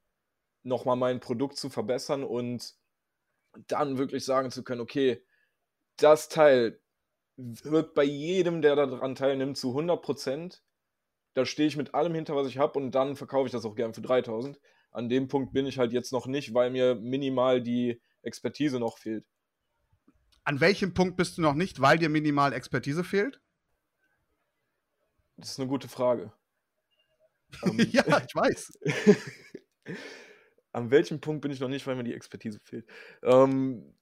nochmal 0.67 0.97
mein 0.97 1.19
Produkt 1.19 1.57
zu 1.57 1.69
verbessern 1.69 2.23
und 2.23 2.75
dann 3.67 3.97
wirklich 3.97 4.25
sagen 4.25 4.51
zu 4.51 4.63
können, 4.63 4.81
okay, 4.81 5.23
das 5.97 6.29
Teil 6.29 6.79
wirkt 7.37 7.95
bei 7.95 8.03
jedem, 8.03 8.61
der 8.61 8.75
daran 8.75 9.15
teilnimmt, 9.15 9.57
zu 9.57 9.69
100 9.69 10.01
Prozent. 10.01 10.63
Da 11.33 11.45
stehe 11.45 11.67
ich 11.67 11.77
mit 11.77 11.93
allem 11.93 12.13
hinter, 12.13 12.35
was 12.35 12.47
ich 12.47 12.57
habe 12.57 12.79
und 12.79 12.91
dann 12.91 13.15
verkaufe 13.15 13.47
ich 13.47 13.51
das 13.51 13.65
auch 13.65 13.75
gern 13.75 13.93
für 13.93 14.01
3000. 14.01 14.59
An 14.91 15.09
dem 15.09 15.27
Punkt 15.27 15.53
bin 15.53 15.65
ich 15.65 15.77
halt 15.77 15.93
jetzt 15.93 16.11
noch 16.11 16.27
nicht, 16.27 16.53
weil 16.53 16.71
mir 16.71 16.95
minimal 16.95 17.61
die 17.61 18.01
Expertise 18.21 18.79
noch 18.79 18.97
fehlt. 18.97 19.25
An 20.43 20.59
welchem 20.59 20.93
Punkt 20.93 21.17
bist 21.17 21.37
du 21.37 21.41
noch 21.41 21.53
nicht, 21.53 21.81
weil 21.81 21.99
dir 21.99 22.09
minimal 22.09 22.53
Expertise 22.53 23.03
fehlt? 23.03 23.41
Das 25.35 25.51
ist 25.51 25.59
eine 25.59 25.69
gute 25.69 25.87
Frage. 25.87 26.31
ja, 27.91 28.21
ich 28.25 28.35
weiß. 28.35 28.79
an 30.71 30.91
welchem 30.91 31.19
Punkt 31.21 31.41
bin 31.41 31.51
ich 31.51 31.59
noch 31.59 31.69
nicht, 31.69 31.87
weil 31.87 31.95
mir 31.95 32.03
die 32.03 32.13
Expertise 32.13 32.59
fehlt? 32.63 32.87
Ähm, 33.23 33.95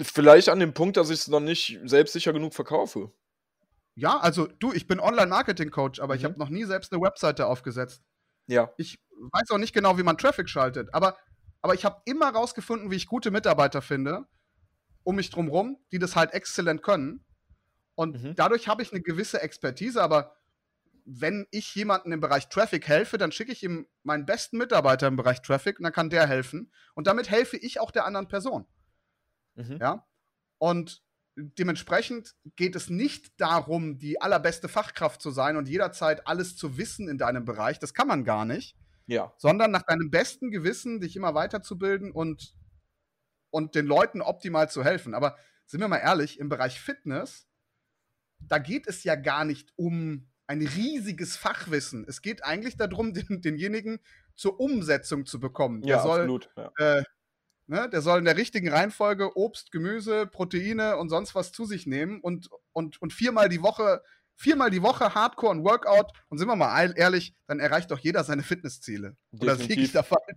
vielleicht 0.00 0.48
an 0.48 0.60
dem 0.60 0.74
Punkt, 0.74 0.96
dass 0.96 1.10
ich 1.10 1.20
es 1.20 1.28
noch 1.28 1.40
nicht 1.40 1.80
selbstsicher 1.84 2.32
genug 2.32 2.54
verkaufe. 2.54 3.12
Ja, 3.94 4.18
also 4.18 4.46
du, 4.46 4.72
ich 4.72 4.86
bin 4.86 5.00
Online-Marketing-Coach, 5.00 6.00
aber 6.00 6.14
mhm. 6.14 6.18
ich 6.18 6.24
habe 6.24 6.38
noch 6.38 6.48
nie 6.48 6.64
selbst 6.64 6.92
eine 6.92 7.02
Webseite 7.02 7.46
aufgesetzt. 7.46 8.02
Ja. 8.46 8.72
Ich 8.76 8.98
weiß 9.10 9.50
auch 9.50 9.58
nicht 9.58 9.74
genau, 9.74 9.98
wie 9.98 10.02
man 10.02 10.18
Traffic 10.18 10.48
schaltet, 10.48 10.92
aber, 10.94 11.16
aber 11.62 11.74
ich 11.74 11.84
habe 11.84 12.00
immer 12.04 12.30
rausgefunden, 12.30 12.90
wie 12.90 12.96
ich 12.96 13.06
gute 13.06 13.30
Mitarbeiter 13.30 13.82
finde, 13.82 14.26
um 15.02 15.16
mich 15.16 15.30
drumherum, 15.30 15.78
die 15.92 15.98
das 15.98 16.16
halt 16.16 16.32
exzellent 16.32 16.82
können. 16.82 17.24
Und 17.94 18.22
mhm. 18.22 18.34
dadurch 18.34 18.68
habe 18.68 18.82
ich 18.82 18.92
eine 18.92 19.02
gewisse 19.02 19.42
Expertise, 19.42 20.02
aber 20.02 20.34
wenn 21.12 21.46
ich 21.50 21.74
jemanden 21.74 22.12
im 22.12 22.20
Bereich 22.20 22.48
Traffic 22.48 22.86
helfe, 22.86 23.18
dann 23.18 23.32
schicke 23.32 23.50
ich 23.50 23.64
ihm 23.64 23.86
meinen 24.04 24.26
besten 24.26 24.58
Mitarbeiter 24.58 25.08
im 25.08 25.16
Bereich 25.16 25.42
Traffic 25.42 25.78
und 25.78 25.84
dann 25.84 25.92
kann 25.92 26.10
der 26.10 26.26
helfen. 26.26 26.72
Und 26.94 27.06
damit 27.06 27.30
helfe 27.30 27.56
ich 27.56 27.80
auch 27.80 27.90
der 27.90 28.04
anderen 28.04 28.28
Person. 28.28 28.66
Mhm. 29.56 29.78
Ja. 29.80 30.06
Und 30.58 31.02
dementsprechend 31.34 32.36
geht 32.54 32.76
es 32.76 32.90
nicht 32.90 33.40
darum, 33.40 33.98
die 33.98 34.20
allerbeste 34.20 34.68
Fachkraft 34.68 35.20
zu 35.20 35.30
sein 35.30 35.56
und 35.56 35.68
jederzeit 35.68 36.26
alles 36.28 36.56
zu 36.56 36.76
wissen 36.76 37.08
in 37.08 37.18
deinem 37.18 37.44
Bereich. 37.44 37.78
Das 37.80 37.94
kann 37.94 38.06
man 38.06 38.24
gar 38.24 38.44
nicht. 38.44 38.76
Ja. 39.06 39.34
Sondern 39.38 39.72
nach 39.72 39.82
deinem 39.82 40.10
besten 40.10 40.52
Gewissen 40.52 41.00
dich 41.00 41.16
immer 41.16 41.34
weiterzubilden 41.34 42.12
und, 42.12 42.54
und 43.50 43.74
den 43.74 43.86
Leuten 43.86 44.20
optimal 44.20 44.70
zu 44.70 44.84
helfen. 44.84 45.14
Aber 45.14 45.36
sind 45.66 45.80
wir 45.80 45.88
mal 45.88 45.98
ehrlich, 45.98 46.38
im 46.38 46.48
Bereich 46.48 46.80
Fitness, 46.80 47.48
da 48.38 48.58
geht 48.58 48.86
es 48.86 49.02
ja 49.02 49.16
gar 49.16 49.44
nicht 49.44 49.72
um 49.76 50.29
ein 50.50 50.66
riesiges 50.66 51.36
Fachwissen. 51.36 52.04
Es 52.08 52.22
geht 52.22 52.44
eigentlich 52.44 52.76
darum, 52.76 53.14
den, 53.14 53.40
denjenigen 53.40 54.00
zur 54.34 54.58
Umsetzung 54.58 55.24
zu 55.24 55.38
bekommen. 55.38 55.82
Ja, 55.82 55.96
der 55.96 56.02
soll, 56.02 56.20
absolut. 56.20 56.50
Ja. 56.56 56.72
Äh, 56.78 57.02
ne, 57.68 57.88
der 57.88 58.02
soll 58.02 58.18
in 58.18 58.24
der 58.24 58.36
richtigen 58.36 58.68
Reihenfolge 58.68 59.36
Obst, 59.36 59.70
Gemüse, 59.70 60.26
Proteine 60.26 60.96
und 60.96 61.08
sonst 61.08 61.36
was 61.36 61.52
zu 61.52 61.64
sich 61.64 61.86
nehmen 61.86 62.20
und, 62.20 62.50
und, 62.72 63.00
und 63.00 63.12
viermal 63.12 63.48
die 63.48 63.62
Woche, 63.62 64.02
viermal 64.34 64.70
die 64.70 64.82
Woche 64.82 65.14
Hardcore 65.14 65.52
und 65.52 65.64
Workout. 65.64 66.10
Und 66.28 66.38
sind 66.38 66.48
wir 66.48 66.56
mal 66.56 66.92
ehrlich, 66.96 67.36
dann 67.46 67.60
erreicht 67.60 67.92
doch 67.92 68.00
jeder 68.00 68.24
seine 68.24 68.42
Fitnessziele. 68.42 69.16
Definitiv. 69.30 69.92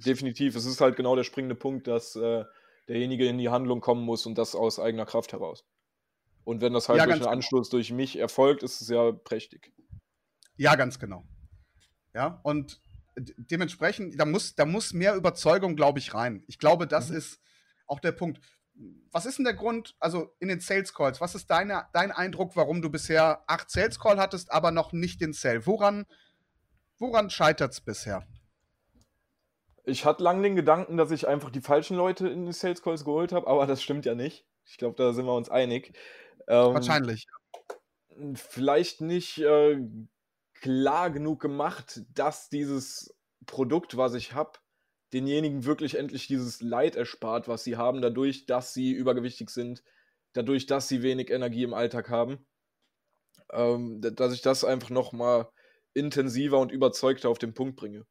Definitiv. 0.06 0.56
Es 0.56 0.66
ist 0.66 0.80
halt 0.80 0.96
genau 0.96 1.16
der 1.16 1.24
springende 1.24 1.56
Punkt, 1.56 1.88
dass 1.88 2.16
äh, 2.16 2.44
derjenige 2.88 3.28
in 3.28 3.40
die 3.40 3.50
Handlung 3.50 3.82
kommen 3.82 4.06
muss 4.06 4.28
und 4.28 4.38
das 4.38 4.54
aus 4.54 4.80
eigener 4.80 5.08
Kraft 5.08 5.34
heraus. 5.34 5.66
Und 6.44 6.62
wenn 6.62 6.74
das 6.74 6.88
halt 6.88 7.00
Ja, 7.00 7.06
durch 7.06 7.14
einen 7.14 7.22
genau. 7.22 7.32
Anschluss 7.32 7.70
durch 7.70 7.92
mich 7.92 8.20
erfolgt, 8.20 8.62
ist 8.62 8.82
es 8.82 8.90
ja 8.90 9.12
prächtig. 9.12 9.72
Ja, 10.58 10.76
ganz 10.76 11.00
genau. 11.00 11.24
Ja, 12.14 12.40
und 12.44 12.82
dementsprechend, 13.16 14.20
da 14.20 14.26
muss, 14.26 14.56
da 14.56 14.66
muss 14.66 14.94
mehr 14.94 15.16
Überzeugung, 15.16 15.76
glaube 15.76 16.00
ich, 16.00 16.14
rein. 16.14 16.44
Ich 16.48 16.60
glaube, 16.60 16.88
das 16.88 17.10
Mhm. 17.10 17.16
ist 17.18 17.40
auch 17.88 18.00
der 18.00 18.12
Punkt. 18.12 18.40
Was 19.12 19.28
ist 19.28 19.38
denn 19.38 19.46
der 19.46 19.54
Grund, 19.54 19.96
also 20.00 20.36
in 20.40 20.48
den 20.48 20.60
Sales 20.60 20.94
Calls, 20.94 21.22
was 21.22 21.36
ist 21.36 21.52
deine, 21.52 21.86
dein 21.94 22.12
Eindruck, 22.12 22.56
warum 22.56 22.82
du 22.82 22.90
bisher 22.90 23.44
acht 23.48 23.70
Sales 23.70 24.00
Call 24.00 24.18
hattest, 24.18 24.52
aber 24.52 24.72
noch 24.72 24.94
nicht 24.94 25.22
den 25.22 25.34
Sale? 25.34 25.68
Woran, 25.68 26.06
woran 26.98 27.30
scheitert 27.30 27.74
es 27.74 27.82
bisher? 27.82 28.26
Ich 29.86 30.06
hatte 30.06 30.24
lange 30.24 30.42
den 30.42 30.56
Gedanken, 30.56 30.98
dass 30.98 31.12
ich 31.12 31.28
einfach 31.28 31.52
die 31.52 31.62
falschen 31.62 31.98
Leute 31.98 32.28
in 32.30 32.46
die 32.46 32.54
Sales 32.54 32.82
Calls 32.82 33.04
geholt 33.04 33.32
habe, 33.32 33.48
aber 33.48 33.68
das 33.68 33.84
stimmt 33.84 34.06
ja 34.06 34.16
nicht. 34.16 34.48
Ich 34.66 34.78
glaube, 34.78 34.96
da 34.96 35.14
sind 35.14 35.26
wir 35.26 35.36
uns 35.36 35.50
einig. 35.50 35.94
Ähm, 36.48 36.74
Wahrscheinlich. 36.74 37.28
vielleicht 38.36 39.02
nicht 39.02 39.40
äh, 39.40 39.78
klar 40.64 41.12
genug 41.12 41.42
gemacht, 41.42 42.02
dass 42.14 42.48
dieses 42.48 43.14
Produkt, 43.46 43.98
was 43.98 44.14
ich 44.14 44.34
habe, 44.34 44.60
denjenigen 45.12 45.66
wirklich 45.66 45.96
endlich 45.96 46.26
dieses 46.28 46.62
Leid 46.62 46.96
erspart, 46.96 47.50
was 47.50 47.66
sie 47.66 47.76
haben, 47.76 48.02
dadurch, 48.02 48.46
dass 48.46 48.74
sie 48.74 48.94
übergewichtig 48.94 49.50
sind, 49.50 49.84
dadurch, 50.32 50.66
dass 50.66 50.88
sie 50.88 51.04
wenig 51.04 51.30
Energie 51.30 51.64
im 51.64 51.74
Alltag 51.74 52.10
haben. 52.10 52.46
Ähm, 53.52 54.00
dass 54.00 54.34
ich 54.34 54.42
das 54.42 54.64
einfach 54.64 54.90
noch 54.90 55.12
mal 55.12 55.52
intensiver 55.94 56.60
und 56.60 56.72
überzeugter 56.72 57.28
auf 57.28 57.38
den 57.38 57.54
Punkt 57.54 57.76
bringe. 57.76 58.08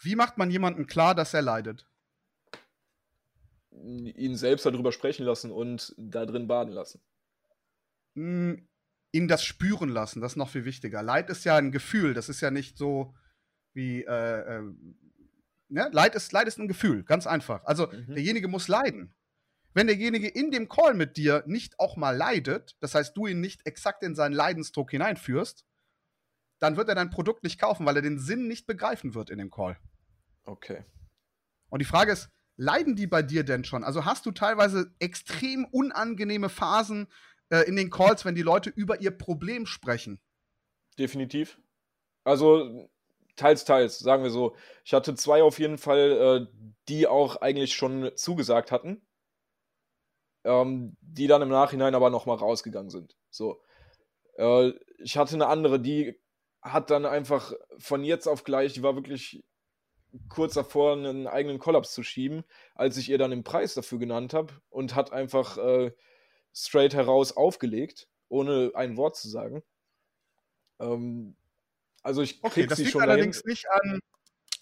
Wie 0.00 0.14
macht 0.14 0.38
man 0.38 0.50
jemandem 0.50 0.86
klar, 0.86 1.16
dass 1.16 1.34
er 1.34 1.42
leidet? 1.42 1.86
Ihn 3.72 4.36
selbst 4.36 4.64
darüber 4.64 4.92
sprechen 4.92 5.26
lassen 5.26 5.50
und 5.50 5.92
da 5.98 6.24
drin 6.24 6.46
baden 6.46 6.72
lassen. 6.72 7.02
Ihn 9.12 9.26
das 9.28 9.44
spüren 9.44 9.88
lassen, 9.88 10.20
das 10.20 10.32
ist 10.32 10.36
noch 10.36 10.50
viel 10.50 10.64
wichtiger. 10.64 11.02
Leid 11.02 11.30
ist 11.30 11.44
ja 11.44 11.56
ein 11.56 11.72
Gefühl, 11.72 12.14
das 12.14 12.28
ist 12.28 12.40
ja 12.40 12.50
nicht 12.50 12.78
so 12.78 13.14
wie, 13.72 14.04
äh, 14.04 14.58
äh, 14.58 14.62
ne? 15.68 15.88
Leid, 15.92 16.14
ist, 16.14 16.32
Leid 16.32 16.46
ist 16.48 16.58
ein 16.58 16.68
Gefühl, 16.68 17.02
ganz 17.04 17.26
einfach. 17.26 17.64
Also 17.64 17.88
Mhm. 17.88 18.14
derjenige 18.14 18.48
muss 18.48 18.68
leiden. 18.68 19.14
Wenn 19.72 19.86
derjenige 19.86 20.28
in 20.28 20.50
dem 20.50 20.68
Call 20.68 20.94
mit 20.94 21.16
dir 21.16 21.44
nicht 21.46 21.78
auch 21.78 21.96
mal 21.96 22.16
leidet, 22.16 22.76
das 22.80 22.94
heißt, 22.94 23.16
du 23.16 23.26
ihn 23.26 23.40
nicht 23.40 23.66
exakt 23.66 24.02
in 24.02 24.14
seinen 24.16 24.32
Leidensdruck 24.32 24.90
hineinführst, 24.90 25.64
dann 26.58 26.76
wird 26.76 26.88
er 26.88 26.94
dein 26.96 27.10
Produkt 27.10 27.42
nicht 27.44 27.60
kaufen, 27.60 27.86
weil 27.86 27.96
er 27.96 28.02
den 28.02 28.18
Sinn 28.18 28.46
nicht 28.48 28.66
begreifen 28.66 29.14
wird 29.14 29.30
in 29.30 29.38
dem 29.38 29.50
Call. 29.50 29.78
Okay. 30.44 30.84
Und 31.68 31.78
die 31.78 31.84
Frage 31.86 32.12
ist, 32.12 32.28
leiden 32.56 32.96
die 32.96 33.06
bei 33.06 33.22
dir 33.22 33.44
denn 33.44 33.64
schon? 33.64 33.84
Also 33.84 34.04
hast 34.04 34.26
du 34.26 34.32
teilweise 34.32 34.92
extrem 34.98 35.64
unangenehme 35.66 36.48
Phasen 36.48 37.06
äh, 37.50 37.62
in 37.68 37.76
den 37.76 37.90
Calls, 37.90 38.24
wenn 38.24 38.34
die 38.34 38.42
Leute 38.42 38.70
über 38.70 39.00
ihr 39.00 39.10
Problem 39.10 39.66
sprechen? 39.66 40.20
Definitiv. 40.98 41.60
Also 42.24 42.88
teils, 43.36 43.64
teils, 43.64 43.98
sagen 43.98 44.22
wir 44.22 44.30
so. 44.30 44.54
Ich 44.84 44.92
hatte 44.92 45.14
zwei 45.14 45.42
auf 45.42 45.58
jeden 45.58 45.78
Fall, 45.78 46.48
äh, 46.50 46.74
die 46.88 47.06
auch 47.06 47.36
eigentlich 47.36 47.74
schon 47.74 48.10
zugesagt 48.14 48.70
hatten, 48.70 49.02
ähm, 50.44 50.96
die 51.00 51.26
dann 51.26 51.42
im 51.42 51.48
Nachhinein 51.48 51.94
aber 51.94 52.10
nochmal 52.10 52.36
rausgegangen 52.36 52.90
sind. 52.90 53.16
So. 53.30 53.62
Äh, 54.36 54.72
ich 54.98 55.16
hatte 55.16 55.34
eine 55.34 55.46
andere, 55.46 55.80
die 55.80 56.18
hat 56.62 56.90
dann 56.90 57.06
einfach 57.06 57.52
von 57.78 58.04
jetzt 58.04 58.26
auf 58.26 58.44
gleich, 58.44 58.74
die 58.74 58.82
war 58.82 58.94
wirklich 58.94 59.42
kurz 60.28 60.54
davor, 60.54 60.92
einen 60.92 61.26
eigenen 61.26 61.58
Kollaps 61.58 61.92
zu 61.92 62.02
schieben, 62.02 62.44
als 62.74 62.96
ich 62.96 63.08
ihr 63.08 63.18
dann 63.18 63.30
den 63.30 63.44
Preis 63.44 63.74
dafür 63.74 63.98
genannt 63.98 64.34
habe 64.34 64.52
und 64.68 64.94
hat 64.94 65.12
einfach 65.12 65.56
äh, 65.56 65.92
straight 66.54 66.94
heraus 66.94 67.36
aufgelegt, 67.36 68.08
ohne 68.28 68.72
ein 68.74 68.96
Wort 68.96 69.16
zu 69.16 69.28
sagen. 69.28 69.62
Ähm, 70.78 71.36
also 72.02 72.22
ich 72.22 72.42
Okay, 72.42 72.66
das 72.66 72.78
sie 72.78 72.84
liegt 72.84 72.96
dahin. 72.96 73.10
allerdings 73.10 73.44
nicht 73.44 73.66
an, 73.70 74.00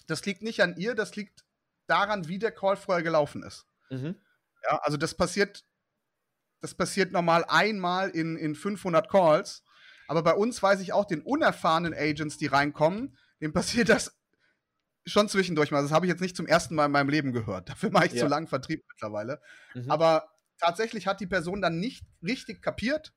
das 0.07 0.25
liegt 0.27 0.43
nicht 0.43 0.61
an 0.63 0.77
ihr, 0.77 0.95
das 0.95 1.15
liegt 1.17 1.45
daran, 1.87 2.29
wie 2.29 2.39
der 2.39 2.53
Call 2.53 2.77
vorher 2.77 3.03
gelaufen 3.03 3.43
ist. 3.43 3.67
Mhm. 3.91 4.17
Ja, 4.65 4.79
also 4.83 4.97
das 4.97 5.15
passiert, 5.15 5.65
das 6.61 6.75
passiert 6.75 7.13
normal 7.13 7.45
einmal 7.49 8.11
in, 8.11 8.37
in 8.37 8.55
500 8.55 9.09
Calls. 9.09 9.63
Aber 10.09 10.23
bei 10.23 10.33
uns 10.35 10.63
weiß 10.63 10.81
ich 10.81 10.93
auch, 10.93 11.05
den 11.05 11.21
unerfahrenen 11.23 11.95
Agents, 11.95 12.39
die 12.39 12.47
reinkommen, 12.47 13.17
dem 13.41 13.53
passiert 13.53 13.89
das 13.91 14.19
schon 15.07 15.29
zwischendurch 15.29 15.71
mal. 15.71 15.83
Das 15.83 15.93
habe 15.93 16.07
ich 16.07 16.11
jetzt 16.11 16.21
nicht 16.21 16.37
zum 16.37 16.47
ersten 16.47 16.75
Mal 16.75 16.87
in 16.87 16.93
meinem 16.93 17.09
Leben 17.11 17.33
gehört. 17.33 17.69
Dafür 17.69 17.91
mache 17.91 18.07
ich 18.07 18.13
Ja. 18.15 18.21
zu 18.25 18.27
lange 18.27 18.47
Vertrieb 18.47 18.85
mittlerweile. 18.89 19.41
Mhm. 19.75 19.91
Aber 19.91 20.31
tatsächlich 20.59 21.07
hat 21.07 21.21
die 21.21 21.27
Person 21.27 21.61
dann 21.63 21.81
nicht 21.81 22.05
richtig 22.23 22.63
kapiert, 22.63 23.15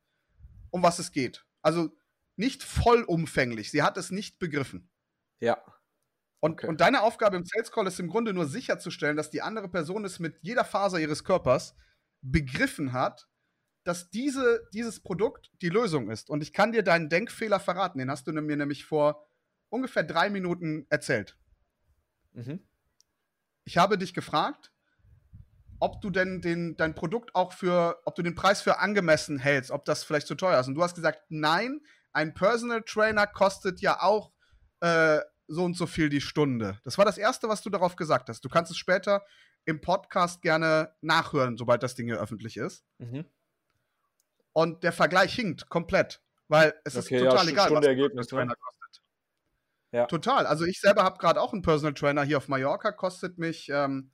um 0.72 0.84
was 0.84 1.00
es 1.00 1.12
geht. 1.12 1.46
Also 1.62 1.96
nicht 2.38 2.64
vollumfänglich. 2.64 3.72
Sie 3.72 3.84
hat 3.84 3.98
es 3.98 4.12
nicht 4.12 4.40
begriffen. 4.40 4.90
ja. 5.40 5.62
Und, 6.44 6.54
Okay. 6.54 6.68
und 6.68 6.82
deine 6.82 7.02
Aufgabe 7.04 7.38
im 7.38 7.46
Sales 7.46 7.72
Call 7.72 7.86
ist 7.88 8.00
im 8.00 8.08
Grunde 8.10 8.34
nur 8.34 8.48
sicherzustellen, 8.48 9.16
dass 9.16 9.30
die 9.30 9.44
andere 9.44 9.70
Person 9.70 10.06
es 10.06 10.20
mit 10.20 10.40
jeder 10.42 10.66
Faser 10.66 11.00
ihres 11.00 11.24
Körpers 11.24 11.76
begriffen 12.22 12.94
hat, 12.94 13.28
dass 13.84 14.10
diese, 14.10 14.68
dieses 14.74 15.02
Produkt 15.02 15.52
die 15.62 15.70
Lösung 15.70 16.10
ist. 16.10 16.30
Und 16.32 16.42
ich 16.42 16.52
kann 16.54 16.72
dir 16.72 16.84
deinen 16.84 17.10
Denkfehler 17.10 17.60
verraten. 17.60 18.00
Den 18.00 18.10
hast 18.10 18.26
du 18.28 18.32
mir 18.34 18.58
nämlich 18.58 18.86
vor 18.86 19.28
ungefähr 19.70 20.04
drei 20.04 20.30
Minuten 20.32 20.88
erzählt. 20.90 21.38
Mhm. 22.34 22.68
Ich 23.64 23.78
habe 23.78 23.98
dich 23.98 24.14
gefragt, 24.14 24.71
ob 25.82 26.00
du 26.00 26.12
denn 26.12 26.42
den, 26.42 26.78
dein 26.78 26.94
Produkt 26.96 27.34
auch 27.36 27.54
für, 27.54 28.00
ob 28.06 28.16
du 28.16 28.22
den 28.22 28.36
Preis 28.36 28.62
für 28.62 28.80
angemessen 28.80 29.40
hältst, 29.40 29.72
ob 29.72 29.84
das 29.84 30.04
vielleicht 30.04 30.28
zu 30.28 30.36
teuer 30.36 30.60
ist. 30.60 30.68
Und 30.68 30.76
du 30.76 30.84
hast 30.84 30.96
gesagt, 30.96 31.24
nein, 31.30 31.82
ein 32.14 32.34
Personal 32.34 32.84
Trainer 32.84 33.26
kostet 33.26 33.82
ja 33.82 34.00
auch 34.02 34.32
äh, 34.82 35.20
so 35.48 35.64
und 35.66 35.76
so 35.76 35.88
viel 35.88 36.10
die 36.10 36.22
Stunde. 36.22 36.80
Das 36.84 36.98
war 37.00 37.06
das 37.06 37.18
Erste, 37.18 37.50
was 37.50 37.62
du 37.64 37.70
darauf 37.72 37.96
gesagt 37.96 38.30
hast. 38.30 38.46
Du 38.46 38.50
kannst 38.50 38.72
es 38.72 38.78
später 38.78 39.24
im 39.66 39.82
Podcast 39.82 40.42
gerne 40.44 40.94
nachhören, 41.02 41.58
sobald 41.58 41.82
das 41.82 41.96
Ding 41.96 42.06
hier 42.06 42.20
öffentlich 42.20 42.58
ist. 42.58 42.86
Mhm. 43.00 43.26
Und 44.54 44.84
der 44.84 44.92
Vergleich 44.92 45.34
hinkt 45.34 45.68
komplett, 45.70 46.22
weil 46.48 46.74
es 46.84 46.96
Okay, 46.96 47.16
ist 47.16 47.24
ja, 47.24 47.30
total 47.32 47.46
Sch- 47.46 47.50
egal, 47.50 47.66
Stunde 47.66 47.82
was 47.82 47.88
ein 47.88 47.98
Ergebnis, 47.98 48.28
Personal 48.28 48.46
ne? 48.46 48.52
Trainer 48.54 48.62
kostet. 48.62 49.04
Ja. 49.94 50.06
Total. 50.06 50.46
Also 50.46 50.66
ich 50.66 50.80
selber 50.80 51.04
habe 51.04 51.18
gerade 51.18 51.42
auch 51.42 51.54
einen 51.54 51.64
Personal 51.64 51.94
Trainer 51.96 52.24
hier 52.24 52.38
auf 52.38 52.48
Mallorca, 52.50 52.92
kostet 52.92 53.38
mich 53.38 53.68
ähm, 53.70 54.12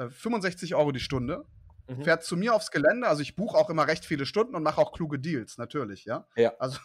äh, 0.00 0.10
65 0.10 0.74
Euro 0.74 0.92
die 0.92 1.00
Stunde. 1.00 1.44
Mhm. 1.88 2.04
Fährt 2.04 2.24
zu 2.24 2.36
mir 2.36 2.54
aufs 2.54 2.70
Gelände, 2.70 3.08
also 3.08 3.22
ich 3.22 3.36
buche 3.36 3.56
auch 3.56 3.68
immer 3.68 3.86
recht 3.86 4.04
viele 4.04 4.26
Stunden 4.26 4.54
und 4.54 4.62
mache 4.62 4.80
auch 4.80 4.92
kluge 4.92 5.18
Deals, 5.18 5.58
natürlich, 5.58 6.04
ja. 6.04 6.26
Ja. 6.36 6.54
Also, 6.58 6.78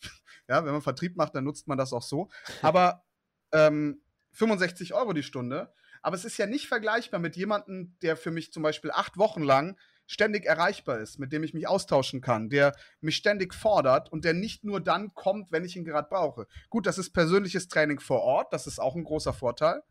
ja, 0.48 0.64
wenn 0.64 0.72
man 0.72 0.82
Vertrieb 0.82 1.16
macht, 1.16 1.34
dann 1.34 1.44
nutzt 1.44 1.68
man 1.68 1.78
das 1.78 1.92
auch 1.92 2.02
so. 2.02 2.30
Aber 2.62 3.04
ähm, 3.52 4.00
65 4.32 4.94
Euro 4.94 5.12
die 5.12 5.22
Stunde. 5.22 5.72
Aber 6.00 6.16
es 6.16 6.24
ist 6.24 6.36
ja 6.36 6.46
nicht 6.46 6.66
vergleichbar 6.66 7.20
mit 7.20 7.36
jemandem, 7.36 7.96
der 8.02 8.16
für 8.16 8.32
mich 8.32 8.52
zum 8.52 8.62
Beispiel 8.62 8.90
acht 8.90 9.18
Wochen 9.18 9.42
lang 9.42 9.78
ständig 10.06 10.46
erreichbar 10.46 10.98
ist, 10.98 11.18
mit 11.18 11.32
dem 11.32 11.44
ich 11.44 11.54
mich 11.54 11.68
austauschen 11.68 12.20
kann, 12.20 12.50
der 12.50 12.74
mich 13.00 13.16
ständig 13.16 13.54
fordert 13.54 14.10
und 14.10 14.24
der 14.24 14.34
nicht 14.34 14.64
nur 14.64 14.80
dann 14.80 15.14
kommt, 15.14 15.52
wenn 15.52 15.64
ich 15.64 15.76
ihn 15.76 15.84
gerade 15.84 16.08
brauche. 16.08 16.48
Gut, 16.70 16.86
das 16.86 16.98
ist 16.98 17.12
persönliches 17.12 17.68
Training 17.68 18.00
vor 18.00 18.20
Ort, 18.20 18.52
das 18.52 18.66
ist 18.66 18.80
auch 18.80 18.96
ein 18.96 19.04
großer 19.04 19.32
Vorteil, 19.32 19.82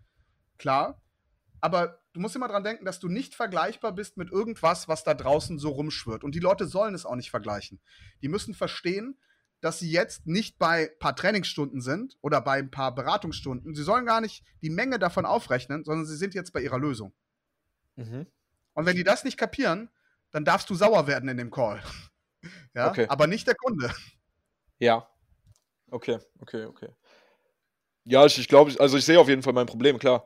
klar. 0.57 1.01
Aber 1.61 2.00
du 2.13 2.19
musst 2.19 2.35
immer 2.35 2.47
dran 2.47 2.63
denken, 2.63 2.85
dass 2.85 2.99
du 2.99 3.07
nicht 3.07 3.35
vergleichbar 3.35 3.93
bist 3.93 4.17
mit 4.17 4.31
irgendwas, 4.31 4.87
was 4.87 5.03
da 5.03 5.13
draußen 5.13 5.59
so 5.59 5.69
rumschwirrt. 5.69 6.23
Und 6.23 6.35
die 6.35 6.39
Leute 6.39 6.65
sollen 6.67 6.93
es 6.93 7.05
auch 7.05 7.15
nicht 7.15 7.31
vergleichen. 7.31 7.79
Die 8.21 8.27
müssen 8.27 8.53
verstehen, 8.53 9.17
dass 9.61 9.79
sie 9.79 9.91
jetzt 9.91 10.25
nicht 10.25 10.57
bei 10.57 10.89
ein 10.91 10.99
paar 10.99 11.15
Trainingsstunden 11.15 11.81
sind 11.81 12.17
oder 12.21 12.41
bei 12.41 12.57
ein 12.57 12.71
paar 12.71 12.93
Beratungsstunden. 12.95 13.75
Sie 13.75 13.83
sollen 13.83 14.05
gar 14.05 14.19
nicht 14.19 14.43
die 14.61 14.71
Menge 14.71 14.97
davon 14.99 15.25
aufrechnen, 15.25 15.83
sondern 15.83 16.05
sie 16.05 16.17
sind 16.17 16.33
jetzt 16.33 16.51
bei 16.51 16.61
ihrer 16.61 16.79
Lösung. 16.79 17.13
Mhm. 17.95 18.25
Und 18.73 18.85
wenn 18.85 18.95
die 18.95 19.03
das 19.03 19.23
nicht 19.23 19.37
kapieren, 19.37 19.89
dann 20.31 20.45
darfst 20.45 20.69
du 20.69 20.75
sauer 20.75 21.07
werden 21.07 21.29
in 21.29 21.37
dem 21.37 21.51
Call. 21.51 21.81
ja, 22.73 22.89
Okay. 22.89 23.05
aber 23.07 23.27
nicht 23.27 23.47
der 23.47 23.55
Kunde. 23.55 23.93
Ja. 24.79 25.07
Okay, 25.91 26.17
okay, 26.39 26.65
okay. 26.65 26.89
Ja, 28.03 28.25
ich, 28.25 28.39
ich 28.39 28.47
glaube, 28.47 28.73
also 28.79 28.97
ich 28.97 29.05
sehe 29.05 29.19
auf 29.19 29.27
jeden 29.27 29.43
Fall 29.43 29.53
mein 29.53 29.67
Problem, 29.67 29.99
klar. 29.99 30.25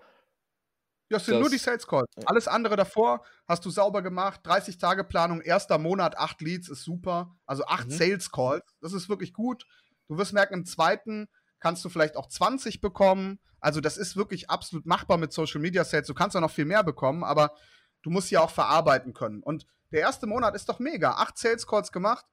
Ja, 1.09 1.17
es 1.17 1.25
sind 1.25 1.35
Das- 1.35 1.41
nur 1.41 1.49
die 1.49 1.57
Sales 1.57 1.85
Calls. 1.85 2.07
Alles 2.25 2.47
andere 2.47 2.75
davor 2.75 3.23
hast 3.47 3.63
du 3.65 3.69
sauber 3.69 4.01
gemacht. 4.01 4.41
30 4.43 4.77
Tage 4.77 5.03
Planung, 5.03 5.41
erster 5.41 5.77
Monat, 5.77 6.17
acht 6.17 6.41
Leads 6.41 6.67
ist 6.69 6.83
super. 6.83 7.35
Also 7.45 7.65
acht 7.65 7.87
Mhm. 7.87 7.91
Sales 7.91 8.31
Calls. 8.31 8.63
Das 8.81 8.93
ist 8.93 9.07
wirklich 9.07 9.33
gut. 9.33 9.65
Du 10.07 10.17
wirst 10.17 10.33
merken, 10.33 10.53
im 10.55 10.65
zweiten 10.65 11.27
kannst 11.59 11.85
du 11.85 11.89
vielleicht 11.89 12.15
auch 12.17 12.27
20 12.27 12.81
bekommen. 12.81 13.39
Also 13.59 13.81
das 13.81 13.97
ist 13.97 14.15
wirklich 14.15 14.49
absolut 14.49 14.85
machbar 14.85 15.17
mit 15.17 15.31
Social 15.31 15.61
Media 15.61 15.83
Sales. 15.83 16.07
Du 16.07 16.13
kannst 16.15 16.35
auch 16.35 16.41
noch 16.41 16.51
viel 16.51 16.65
mehr 16.65 16.83
bekommen, 16.83 17.23
aber 17.23 17.53
du 18.01 18.09
musst 18.09 18.31
ja 18.31 18.41
auch 18.41 18.51
verarbeiten 18.51 19.13
können. 19.13 19.41
Und 19.43 19.65
der 19.91 20.01
erste 20.01 20.25
Monat 20.27 20.55
ist 20.55 20.69
doch 20.69 20.79
mega. 20.79 21.11
Acht 21.11 21.37
Sales 21.37 21.67
Calls 21.67 21.91
gemacht, 21.91 22.25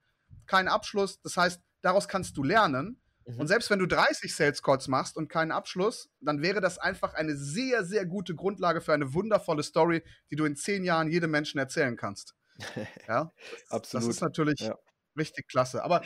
kein 0.46 0.66
Abschluss. 0.68 1.20
Das 1.20 1.36
heißt, 1.36 1.60
daraus 1.82 2.08
kannst 2.08 2.36
du 2.38 2.42
lernen. 2.42 3.01
Mhm. 3.26 3.40
Und 3.40 3.46
selbst 3.46 3.70
wenn 3.70 3.78
du 3.78 3.86
30 3.86 4.34
Sales 4.34 4.62
Calls 4.62 4.88
machst 4.88 5.16
und 5.16 5.28
keinen 5.28 5.52
Abschluss, 5.52 6.10
dann 6.20 6.42
wäre 6.42 6.60
das 6.60 6.78
einfach 6.78 7.14
eine 7.14 7.36
sehr, 7.36 7.84
sehr 7.84 8.06
gute 8.06 8.34
Grundlage 8.34 8.80
für 8.80 8.92
eine 8.92 9.14
wundervolle 9.14 9.62
Story, 9.62 10.02
die 10.30 10.36
du 10.36 10.44
in 10.44 10.56
zehn 10.56 10.84
Jahren 10.84 11.08
jedem 11.08 11.30
Menschen 11.30 11.58
erzählen 11.58 11.96
kannst. 11.96 12.34
Ja, 13.08 13.32
Absolut, 13.68 14.04
Das 14.06 14.14
ist 14.14 14.20
natürlich 14.20 14.60
ja. 14.60 14.76
richtig 15.16 15.48
klasse. 15.48 15.82
Aber 15.84 16.02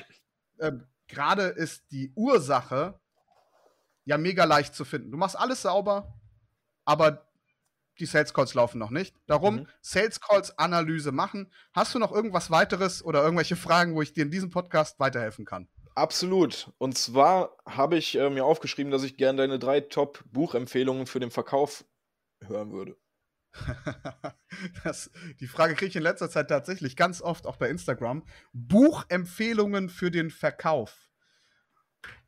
ähm, 0.60 0.86
gerade 1.08 1.42
ist 1.44 1.84
die 1.90 2.12
Ursache 2.14 2.98
ja 4.04 4.16
mega 4.18 4.44
leicht 4.44 4.74
zu 4.74 4.84
finden. 4.84 5.10
Du 5.10 5.18
machst 5.18 5.36
alles 5.36 5.62
sauber, 5.62 6.14
aber 6.84 7.28
die 7.98 8.06
Sales 8.06 8.32
Calls 8.34 8.54
laufen 8.54 8.78
noch 8.78 8.90
nicht. 8.90 9.16
Darum 9.26 9.56
Mhm. 9.56 9.68
Sales 9.80 10.20
Calls 10.20 10.56
Analyse 10.58 11.12
machen. 11.12 11.52
Hast 11.72 11.94
du 11.94 11.98
noch 11.98 12.12
irgendwas 12.12 12.50
weiteres 12.50 13.02
oder 13.04 13.22
irgendwelche 13.22 13.56
Fragen, 13.56 13.94
wo 13.94 14.02
ich 14.02 14.12
dir 14.12 14.22
in 14.22 14.30
diesem 14.30 14.50
Podcast 14.50 15.00
weiterhelfen 15.00 15.44
kann? 15.44 15.68
Absolut. 15.96 16.70
Und 16.76 16.98
zwar 16.98 17.56
habe 17.66 17.96
ich 17.96 18.16
äh, 18.16 18.28
mir 18.28 18.44
aufgeschrieben, 18.44 18.92
dass 18.92 19.02
ich 19.02 19.16
gerne 19.16 19.38
deine 19.38 19.58
drei 19.58 19.80
Top-Buchempfehlungen 19.80 21.06
für 21.06 21.20
den 21.20 21.30
Verkauf 21.30 21.86
hören 22.44 22.70
würde. 22.70 22.96
Das, 24.84 25.10
die 25.40 25.48
Frage 25.48 25.74
kriege 25.74 25.88
ich 25.88 25.96
in 25.96 26.02
letzter 26.02 26.30
Zeit 26.30 26.48
tatsächlich 26.48 26.96
ganz 26.96 27.20
oft, 27.20 27.46
auch 27.46 27.56
bei 27.56 27.68
Instagram. 27.68 28.24
Buchempfehlungen 28.52 29.88
für 29.88 30.10
den 30.10 30.30
Verkauf. 30.30 31.10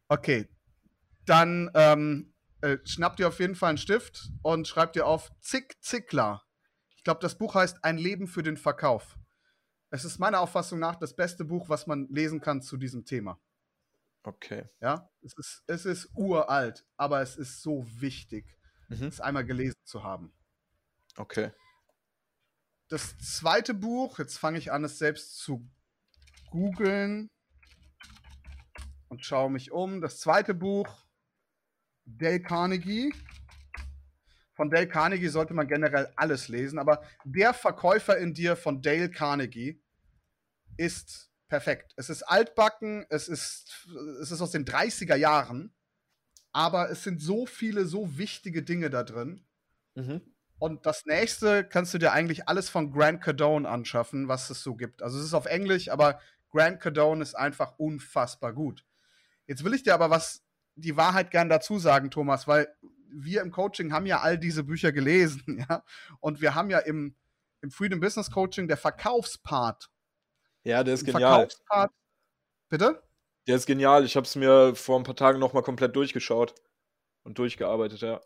Okay, 0.08 0.48
dann 1.24 1.70
ähm, 1.74 2.34
äh, 2.60 2.78
schnapp 2.84 3.16
dir 3.16 3.28
auf 3.28 3.38
jeden 3.40 3.54
Fall 3.54 3.70
einen 3.70 3.78
Stift 3.78 4.30
und 4.42 4.66
schreib 4.66 4.92
dir 4.94 5.06
auf 5.06 5.30
Zick 5.40 5.76
Zickler. 5.80 6.42
Ich 6.96 7.04
glaube, 7.04 7.20
das 7.20 7.38
Buch 7.38 7.54
heißt 7.54 7.84
Ein 7.84 7.98
Leben 7.98 8.26
für 8.26 8.42
den 8.42 8.56
Verkauf. 8.56 9.16
Es 9.90 10.04
ist 10.04 10.18
meiner 10.18 10.40
Auffassung 10.40 10.78
nach 10.78 10.96
das 10.96 11.14
beste 11.14 11.44
Buch, 11.44 11.68
was 11.68 11.86
man 11.86 12.08
lesen 12.08 12.40
kann 12.40 12.60
zu 12.60 12.76
diesem 12.76 13.04
Thema. 13.04 13.40
Okay. 14.28 14.68
Ja, 14.80 15.08
es 15.22 15.32
ist, 15.38 15.62
es 15.66 15.86
ist 15.86 16.10
uralt, 16.14 16.84
aber 16.98 17.22
es 17.22 17.36
ist 17.36 17.62
so 17.62 17.86
wichtig, 17.98 18.44
Mhm. 18.90 19.06
es 19.06 19.20
einmal 19.20 19.44
gelesen 19.46 19.78
zu 19.84 20.02
haben. 20.02 20.32
Okay. 21.16 21.50
das 22.90 23.18
zweite 23.18 23.74
Buch, 23.74 24.18
jetzt 24.18 24.38
fange 24.38 24.56
ich 24.58 24.72
an, 24.72 24.82
es 24.84 24.98
selbst 24.98 25.36
zu 25.38 25.68
googeln 26.50 27.28
und 29.08 29.22
schaue 29.24 29.50
mich 29.50 29.72
um. 29.72 30.00
Das 30.00 30.20
zweite 30.20 30.54
Buch, 30.54 30.88
Dale 32.06 32.40
Carnegie. 32.40 33.12
Von 34.54 34.70
Dale 34.70 34.88
Carnegie 34.88 35.28
sollte 35.28 35.52
man 35.54 35.68
generell 35.68 36.10
alles 36.16 36.48
lesen, 36.48 36.78
aber 36.78 37.02
Der 37.24 37.52
Verkäufer 37.52 38.16
in 38.16 38.32
dir 38.32 38.56
von 38.56 38.80
Dale 38.80 39.10
Carnegie 39.10 39.82
ist 40.78 41.30
perfekt. 41.48 41.92
Es 41.96 42.10
ist 42.10 42.22
altbacken, 42.22 43.06
es 43.10 43.28
ist, 43.28 43.88
es 44.20 44.30
ist 44.30 44.40
aus 44.40 44.50
den 44.50 44.64
30er 44.64 45.16
Jahren, 45.16 45.74
aber 46.52 46.90
es 46.90 47.02
sind 47.02 47.20
so 47.20 47.46
viele, 47.46 47.86
so 47.86 48.18
wichtige 48.18 48.62
Dinge 48.62 48.90
da 48.90 49.02
drin. 49.02 49.46
Mhm. 49.94 50.20
Und 50.58 50.86
das 50.86 51.06
nächste 51.06 51.64
kannst 51.64 51.94
du 51.94 51.98
dir 51.98 52.12
eigentlich 52.12 52.48
alles 52.48 52.68
von 52.68 52.90
Grant 52.90 53.22
Cardone 53.22 53.68
anschaffen, 53.68 54.28
was 54.28 54.50
es 54.50 54.62
so 54.62 54.74
gibt. 54.74 55.02
Also 55.02 55.18
es 55.18 55.24
ist 55.24 55.34
auf 55.34 55.46
Englisch, 55.46 55.88
aber 55.88 56.20
Grant 56.50 56.80
Cardone 56.80 57.22
ist 57.22 57.34
einfach 57.34 57.78
unfassbar 57.78 58.52
gut. 58.52 58.84
Jetzt 59.46 59.64
will 59.64 59.74
ich 59.74 59.84
dir 59.84 59.94
aber 59.94 60.10
was, 60.10 60.42
die 60.74 60.96
Wahrheit 60.96 61.30
gern 61.30 61.48
dazu 61.48 61.78
sagen, 61.78 62.10
Thomas, 62.10 62.48
weil 62.48 62.68
wir 63.10 63.40
im 63.40 63.50
Coaching 63.50 63.92
haben 63.92 64.06
ja 64.06 64.20
all 64.20 64.38
diese 64.38 64.64
Bücher 64.64 64.92
gelesen, 64.92 65.64
ja. 65.68 65.84
Und 66.20 66.40
wir 66.40 66.54
haben 66.54 66.70
ja 66.70 66.78
im, 66.78 67.16
im 67.60 67.70
Freedom 67.70 68.00
Business 68.00 68.30
Coaching 68.30 68.68
der 68.68 68.76
Verkaufspart. 68.76 69.90
Ja, 70.64 70.84
der 70.84 70.94
ist 70.94 71.04
genial. 71.04 71.48
Verkaufspart. 71.48 71.92
Bitte? 72.68 73.02
Der 73.46 73.56
ist 73.56 73.66
genial. 73.66 74.04
Ich 74.04 74.16
habe 74.16 74.26
es 74.26 74.36
mir 74.36 74.74
vor 74.74 74.98
ein 74.98 75.04
paar 75.04 75.16
Tagen 75.16 75.38
nochmal 75.38 75.62
komplett 75.62 75.96
durchgeschaut 75.96 76.54
und 77.22 77.38
durchgearbeitet, 77.38 78.00
ja. 78.00 78.20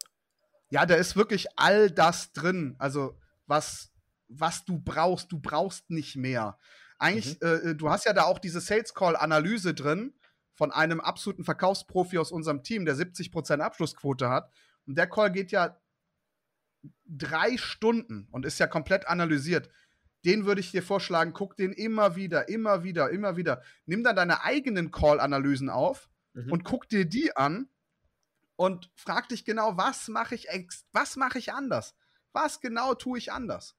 Ja, 0.70 0.86
da 0.86 0.94
ist 0.94 1.16
wirklich 1.16 1.46
all 1.56 1.90
das 1.90 2.32
drin. 2.32 2.76
Also, 2.78 3.18
was, 3.46 3.92
was 4.28 4.64
du 4.64 4.78
brauchst, 4.78 5.30
du 5.30 5.38
brauchst 5.38 5.90
nicht 5.90 6.16
mehr. 6.16 6.58
Eigentlich, 6.98 7.40
äh, 7.42 7.74
du 7.74 7.90
hast 7.90 8.06
ja 8.06 8.12
da 8.12 8.24
auch 8.24 8.38
diese 8.38 8.60
Sales 8.60 8.94
Call-Analyse 8.94 9.74
drin 9.74 10.14
von 10.54 10.70
einem 10.70 11.00
absoluten 11.00 11.44
Verkaufsprofi 11.44 12.18
aus 12.18 12.32
unserem 12.32 12.62
Team, 12.62 12.84
der 12.84 12.94
70% 12.94 13.60
Abschlussquote 13.60 14.28
hat. 14.28 14.50
Und 14.86 14.96
der 14.96 15.08
Call 15.08 15.32
geht 15.32 15.50
ja 15.50 15.80
drei 17.04 17.56
Stunden 17.56 18.28
und 18.30 18.46
ist 18.46 18.58
ja 18.58 18.66
komplett 18.66 19.06
analysiert. 19.08 19.68
Den 20.24 20.46
würde 20.46 20.60
ich 20.60 20.70
dir 20.70 20.82
vorschlagen, 20.82 21.32
guck 21.32 21.56
den 21.56 21.72
immer 21.72 22.16
wieder, 22.16 22.48
immer 22.48 22.84
wieder, 22.84 23.10
immer 23.10 23.36
wieder. 23.36 23.62
Nimm 23.86 24.04
dann 24.04 24.16
deine 24.16 24.42
eigenen 24.44 24.90
Call-Analysen 24.90 25.68
auf 25.70 26.08
Mhm. 26.34 26.52
und 26.52 26.64
guck 26.64 26.88
dir 26.88 27.04
die 27.06 27.36
an 27.36 27.68
und 28.56 28.90
frag 28.96 29.28
dich 29.28 29.44
genau, 29.44 29.76
was 29.76 30.08
mache 30.08 30.34
ich 30.34 30.48
was 30.92 31.16
mache 31.16 31.38
ich 31.38 31.52
anders? 31.52 31.94
Was 32.32 32.60
genau 32.60 32.94
tue 32.94 33.18
ich 33.18 33.32
anders? 33.32 33.76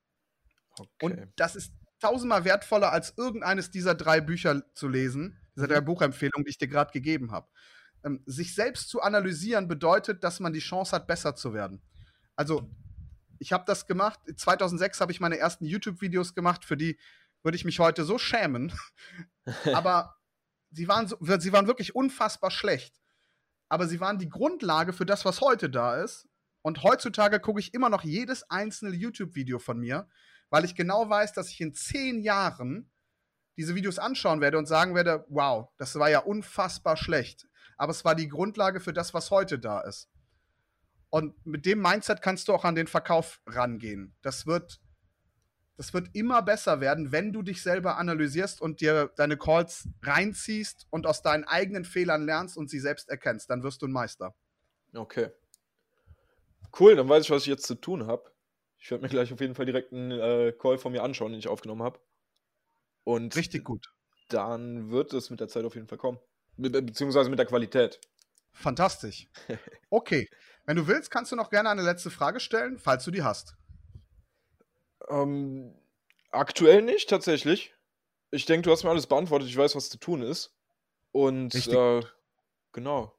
Okay. 0.79 0.99
Und 1.01 1.33
das 1.35 1.55
ist 1.55 1.73
tausendmal 1.99 2.45
wertvoller 2.45 2.91
als 2.91 3.13
irgendeines 3.17 3.71
dieser 3.71 3.95
drei 3.95 4.21
Bücher 4.21 4.63
zu 4.75 4.87
lesen, 4.87 5.37
dieser 5.55 5.67
Mhm. 5.67 5.69
drei 5.69 5.81
Buchempfehlungen, 5.81 6.45
die 6.45 6.51
ich 6.51 6.57
dir 6.57 6.67
gerade 6.67 6.91
gegeben 6.91 7.31
habe. 7.31 7.47
Ähm, 8.03 8.21
sich 8.25 8.55
selbst 8.55 8.89
zu 8.89 9.01
analysieren 9.01 9.67
bedeutet, 9.67 10.23
dass 10.23 10.39
man 10.39 10.53
die 10.53 10.59
Chance 10.59 10.95
hat, 10.95 11.07
besser 11.07 11.35
zu 11.35 11.53
werden. 11.53 11.81
Also, 12.35 12.69
ich 13.43 13.51
habe 13.51 13.65
das 13.67 13.87
gemacht. 13.87 14.21
2006 14.33 15.01
habe 15.01 15.11
ich 15.11 15.19
meine 15.19 15.37
ersten 15.37 15.65
YouTube-Videos 15.65 16.33
gemacht, 16.33 16.63
für 16.63 16.77
die 16.77 16.97
würde 17.43 17.57
ich 17.57 17.65
mich 17.65 17.79
heute 17.79 18.05
so 18.05 18.17
schämen. 18.17 18.71
Aber 19.73 20.15
sie 20.71 20.87
waren, 20.87 21.07
so, 21.09 21.17
sie 21.19 21.51
waren 21.51 21.67
wirklich 21.67 21.93
unfassbar 21.93 22.51
schlecht. 22.51 23.01
Aber 23.67 23.85
sie 23.85 23.99
waren 23.99 24.17
die 24.17 24.29
Grundlage 24.29 24.93
für 24.93 25.05
das, 25.05 25.25
was 25.25 25.41
heute 25.41 25.69
da 25.69 26.01
ist. 26.01 26.25
Und 26.61 26.83
heutzutage 26.83 27.41
gucke 27.41 27.59
ich 27.59 27.73
immer 27.73 27.89
noch 27.89 28.05
jedes 28.05 28.49
einzelne 28.49 28.95
YouTube-Video 28.95 29.59
von 29.59 29.77
mir, 29.77 30.07
weil 30.49 30.63
ich 30.63 30.73
genau 30.73 31.09
weiß, 31.09 31.33
dass 31.33 31.49
ich 31.49 31.59
in 31.59 31.73
zehn 31.73 32.21
Jahren 32.21 32.89
diese 33.57 33.75
Videos 33.75 33.99
anschauen 33.99 34.39
werde 34.39 34.57
und 34.57 34.67
sagen 34.67 34.95
werde, 34.95 35.25
wow, 35.27 35.67
das 35.75 35.99
war 35.99 36.09
ja 36.09 36.19
unfassbar 36.19 36.95
schlecht. 36.95 37.49
Aber 37.75 37.91
es 37.91 38.05
war 38.05 38.15
die 38.15 38.29
Grundlage 38.29 38.79
für 38.79 38.93
das, 38.93 39.13
was 39.13 39.31
heute 39.31 39.59
da 39.59 39.81
ist. 39.81 40.09
Und 41.13 41.45
mit 41.45 41.67
dem 41.67 41.79
Mindset 41.79 42.23
kannst 42.23 42.47
du 42.47 42.53
auch 42.55 42.65
an 42.65 42.73
den 42.73 42.87
Verkauf 42.87 43.39
rangehen. 43.45 44.15
Das 44.23 44.47
wird, 44.47 44.81
das 45.77 45.93
wird 45.93 46.09
immer 46.13 46.41
besser 46.41 46.81
werden, 46.81 47.11
wenn 47.11 47.31
du 47.31 47.43
dich 47.43 47.61
selber 47.61 47.97
analysierst 47.97 48.59
und 48.59 48.81
dir 48.81 49.11
deine 49.15 49.37
Calls 49.37 49.87
reinziehst 50.01 50.87
und 50.89 51.05
aus 51.05 51.21
deinen 51.21 51.43
eigenen 51.43 51.85
Fehlern 51.85 52.25
lernst 52.25 52.57
und 52.57 52.67
sie 52.71 52.79
selbst 52.79 53.09
erkennst. 53.09 53.51
Dann 53.51 53.61
wirst 53.61 53.83
du 53.83 53.85
ein 53.85 53.91
Meister. 53.91 54.33
Okay. 54.95 55.29
Cool, 56.79 56.95
dann 56.95 57.07
weiß 57.07 57.25
ich, 57.25 57.29
was 57.29 57.43
ich 57.43 57.47
jetzt 57.47 57.67
zu 57.67 57.75
tun 57.75 58.07
habe. 58.07 58.31
Ich 58.79 58.89
werde 58.91 59.03
mir 59.03 59.09
gleich 59.09 59.31
auf 59.31 59.39
jeden 59.39 59.55
Fall 59.55 59.65
direkt 59.65 59.93
einen 59.93 60.11
äh, 60.11 60.51
Call 60.57 60.77
von 60.77 60.91
mir 60.91 61.03
anschauen, 61.03 61.31
den 61.31 61.39
ich 61.39 61.47
aufgenommen 61.47 61.83
habe. 61.83 61.99
Und 63.05 63.35
Richtig 63.35 63.63
gut. 63.63 63.93
dann 64.29 64.89
wird 64.91 65.13
es 65.13 65.29
mit 65.29 65.39
der 65.39 65.47
Zeit 65.47 65.63
auf 65.65 65.75
jeden 65.75 65.87
Fall 65.87 65.97
kommen. 65.97 66.19
Be 66.57 66.69
be- 66.69 66.81
beziehungsweise 66.81 67.29
mit 67.29 67.39
der 67.39 67.45
Qualität. 67.45 68.01
Fantastisch. 68.53 69.27
Okay. 69.89 70.27
Wenn 70.65 70.77
du 70.77 70.87
willst, 70.87 71.11
kannst 71.11 71.31
du 71.31 71.35
noch 71.35 71.49
gerne 71.49 71.69
eine 71.69 71.81
letzte 71.81 72.09
Frage 72.09 72.39
stellen, 72.39 72.77
falls 72.77 73.03
du 73.03 73.11
die 73.11 73.23
hast. 73.23 73.55
Ähm, 75.09 75.75
aktuell 76.31 76.81
nicht, 76.81 77.09
tatsächlich. 77.09 77.73
Ich 78.31 78.45
denke, 78.45 78.63
du 78.63 78.71
hast 78.71 78.83
mir 78.83 78.89
alles 78.89 79.07
beantwortet. 79.07 79.49
Ich 79.49 79.57
weiß, 79.57 79.75
was 79.75 79.89
zu 79.89 79.97
tun 79.97 80.21
ist. 80.21 80.55
Und 81.11 81.53
äh, 81.53 82.01
genau. 82.71 83.13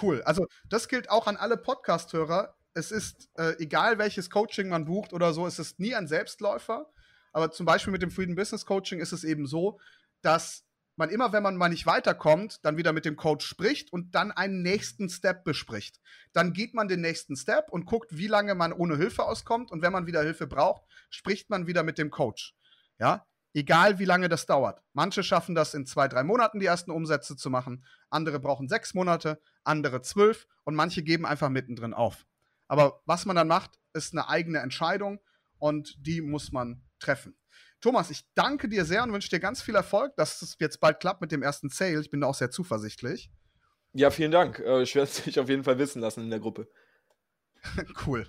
Cool. 0.00 0.22
Also, 0.22 0.46
das 0.68 0.88
gilt 0.88 1.10
auch 1.10 1.26
an 1.26 1.36
alle 1.36 1.56
Podcast-Hörer. 1.56 2.54
Es 2.74 2.92
ist 2.92 3.30
äh, 3.34 3.56
egal, 3.58 3.98
welches 3.98 4.30
Coaching 4.30 4.68
man 4.68 4.84
bucht 4.84 5.12
oder 5.12 5.32
so, 5.32 5.46
es 5.46 5.58
ist 5.58 5.80
nie 5.80 5.94
ein 5.94 6.06
Selbstläufer. 6.06 6.90
Aber 7.32 7.50
zum 7.50 7.66
Beispiel 7.66 7.92
mit 7.92 8.02
dem 8.02 8.10
Freedom 8.10 8.34
Business 8.34 8.66
Coaching 8.66 9.00
ist 9.00 9.12
es 9.12 9.24
eben 9.24 9.46
so, 9.46 9.80
dass 10.20 10.64
man 10.96 11.10
immer, 11.10 11.32
wenn 11.32 11.42
man 11.42 11.56
mal 11.56 11.68
nicht 11.68 11.86
weiterkommt, 11.86 12.60
dann 12.64 12.76
wieder 12.76 12.92
mit 12.92 13.04
dem 13.04 13.16
Coach 13.16 13.46
spricht 13.46 13.92
und 13.92 14.14
dann 14.14 14.30
einen 14.30 14.62
nächsten 14.62 15.08
Step 15.08 15.44
bespricht. 15.44 16.00
Dann 16.32 16.52
geht 16.52 16.74
man 16.74 16.88
den 16.88 17.00
nächsten 17.00 17.36
Step 17.36 17.68
und 17.70 17.86
guckt, 17.86 18.16
wie 18.16 18.26
lange 18.26 18.54
man 18.54 18.72
ohne 18.72 18.96
Hilfe 18.96 19.24
auskommt. 19.24 19.70
Und 19.70 19.82
wenn 19.82 19.92
man 19.92 20.06
wieder 20.06 20.22
Hilfe 20.22 20.46
braucht, 20.46 20.82
spricht 21.10 21.50
man 21.50 21.66
wieder 21.66 21.82
mit 21.82 21.98
dem 21.98 22.10
Coach. 22.10 22.54
Ja, 22.98 23.26
egal 23.54 23.98
wie 23.98 24.04
lange 24.04 24.28
das 24.28 24.46
dauert. 24.46 24.82
Manche 24.92 25.22
schaffen 25.22 25.54
das 25.54 25.74
in 25.74 25.86
zwei, 25.86 26.08
drei 26.08 26.22
Monaten, 26.22 26.60
die 26.60 26.66
ersten 26.66 26.90
Umsätze 26.90 27.36
zu 27.36 27.50
machen. 27.50 27.84
Andere 28.10 28.38
brauchen 28.38 28.68
sechs 28.68 28.94
Monate, 28.94 29.40
andere 29.64 30.02
zwölf 30.02 30.46
und 30.64 30.74
manche 30.74 31.02
geben 31.02 31.26
einfach 31.26 31.48
mittendrin 31.48 31.94
auf. 31.94 32.26
Aber 32.68 33.02
was 33.06 33.26
man 33.26 33.36
dann 33.36 33.48
macht, 33.48 33.78
ist 33.92 34.12
eine 34.12 34.28
eigene 34.28 34.58
Entscheidung 34.58 35.20
und 35.58 35.94
die 36.06 36.20
muss 36.20 36.52
man 36.52 36.82
treffen. 36.98 37.36
Thomas, 37.82 38.10
ich 38.10 38.24
danke 38.34 38.68
dir 38.68 38.84
sehr 38.84 39.02
und 39.02 39.12
wünsche 39.12 39.28
dir 39.28 39.40
ganz 39.40 39.60
viel 39.60 39.74
Erfolg, 39.74 40.14
dass 40.16 40.40
es 40.40 40.56
jetzt 40.60 40.78
bald 40.78 41.00
klappt 41.00 41.20
mit 41.20 41.32
dem 41.32 41.42
ersten 41.42 41.68
Sale. 41.68 42.00
Ich 42.00 42.10
bin 42.10 42.20
da 42.20 42.28
auch 42.28 42.34
sehr 42.34 42.50
zuversichtlich. 42.50 43.30
Ja, 43.92 44.10
vielen 44.10 44.30
Dank. 44.30 44.60
Äh, 44.60 44.82
ich 44.82 44.94
werde 44.94 45.10
es 45.10 45.24
dich 45.24 45.40
auf 45.40 45.48
jeden 45.48 45.64
Fall 45.64 45.78
wissen 45.78 46.00
lassen 46.00 46.22
in 46.22 46.30
der 46.30 46.40
Gruppe. 46.40 46.68
cool. 48.06 48.26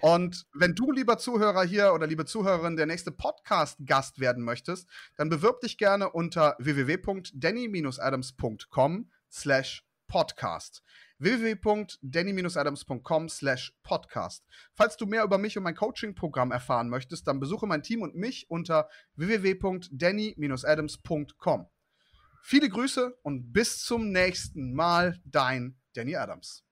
Und 0.00 0.46
wenn 0.54 0.74
du, 0.74 0.90
lieber 0.90 1.18
Zuhörer 1.18 1.64
hier 1.64 1.92
oder 1.92 2.06
liebe 2.06 2.24
Zuhörerin, 2.24 2.76
der 2.76 2.86
nächste 2.86 3.12
Podcast-Gast 3.12 4.20
werden 4.20 4.42
möchtest, 4.42 4.88
dann 5.16 5.28
bewirb 5.28 5.60
dich 5.60 5.76
gerne 5.78 6.10
unter 6.10 6.56
www.danny-adams.com 6.58 9.10
slash 9.30 9.84
podcast 10.06 10.82
www.danny-adams.com 11.24 13.28
slash 13.28 13.76
podcast. 13.82 14.46
Falls 14.74 14.96
du 14.96 15.06
mehr 15.06 15.24
über 15.24 15.38
mich 15.38 15.56
und 15.56 15.64
mein 15.64 15.74
Coaching-Programm 15.74 16.52
erfahren 16.52 16.88
möchtest, 16.88 17.26
dann 17.26 17.40
besuche 17.40 17.66
mein 17.66 17.82
Team 17.82 18.02
und 18.02 18.14
mich 18.14 18.48
unter 18.50 18.88
www.danny-adams.com. 19.16 21.66
Viele 22.42 22.68
Grüße 22.68 23.18
und 23.22 23.52
bis 23.52 23.82
zum 23.82 24.12
nächsten 24.12 24.74
Mal, 24.74 25.18
dein 25.24 25.76
Danny 25.94 26.14
Adams. 26.14 26.63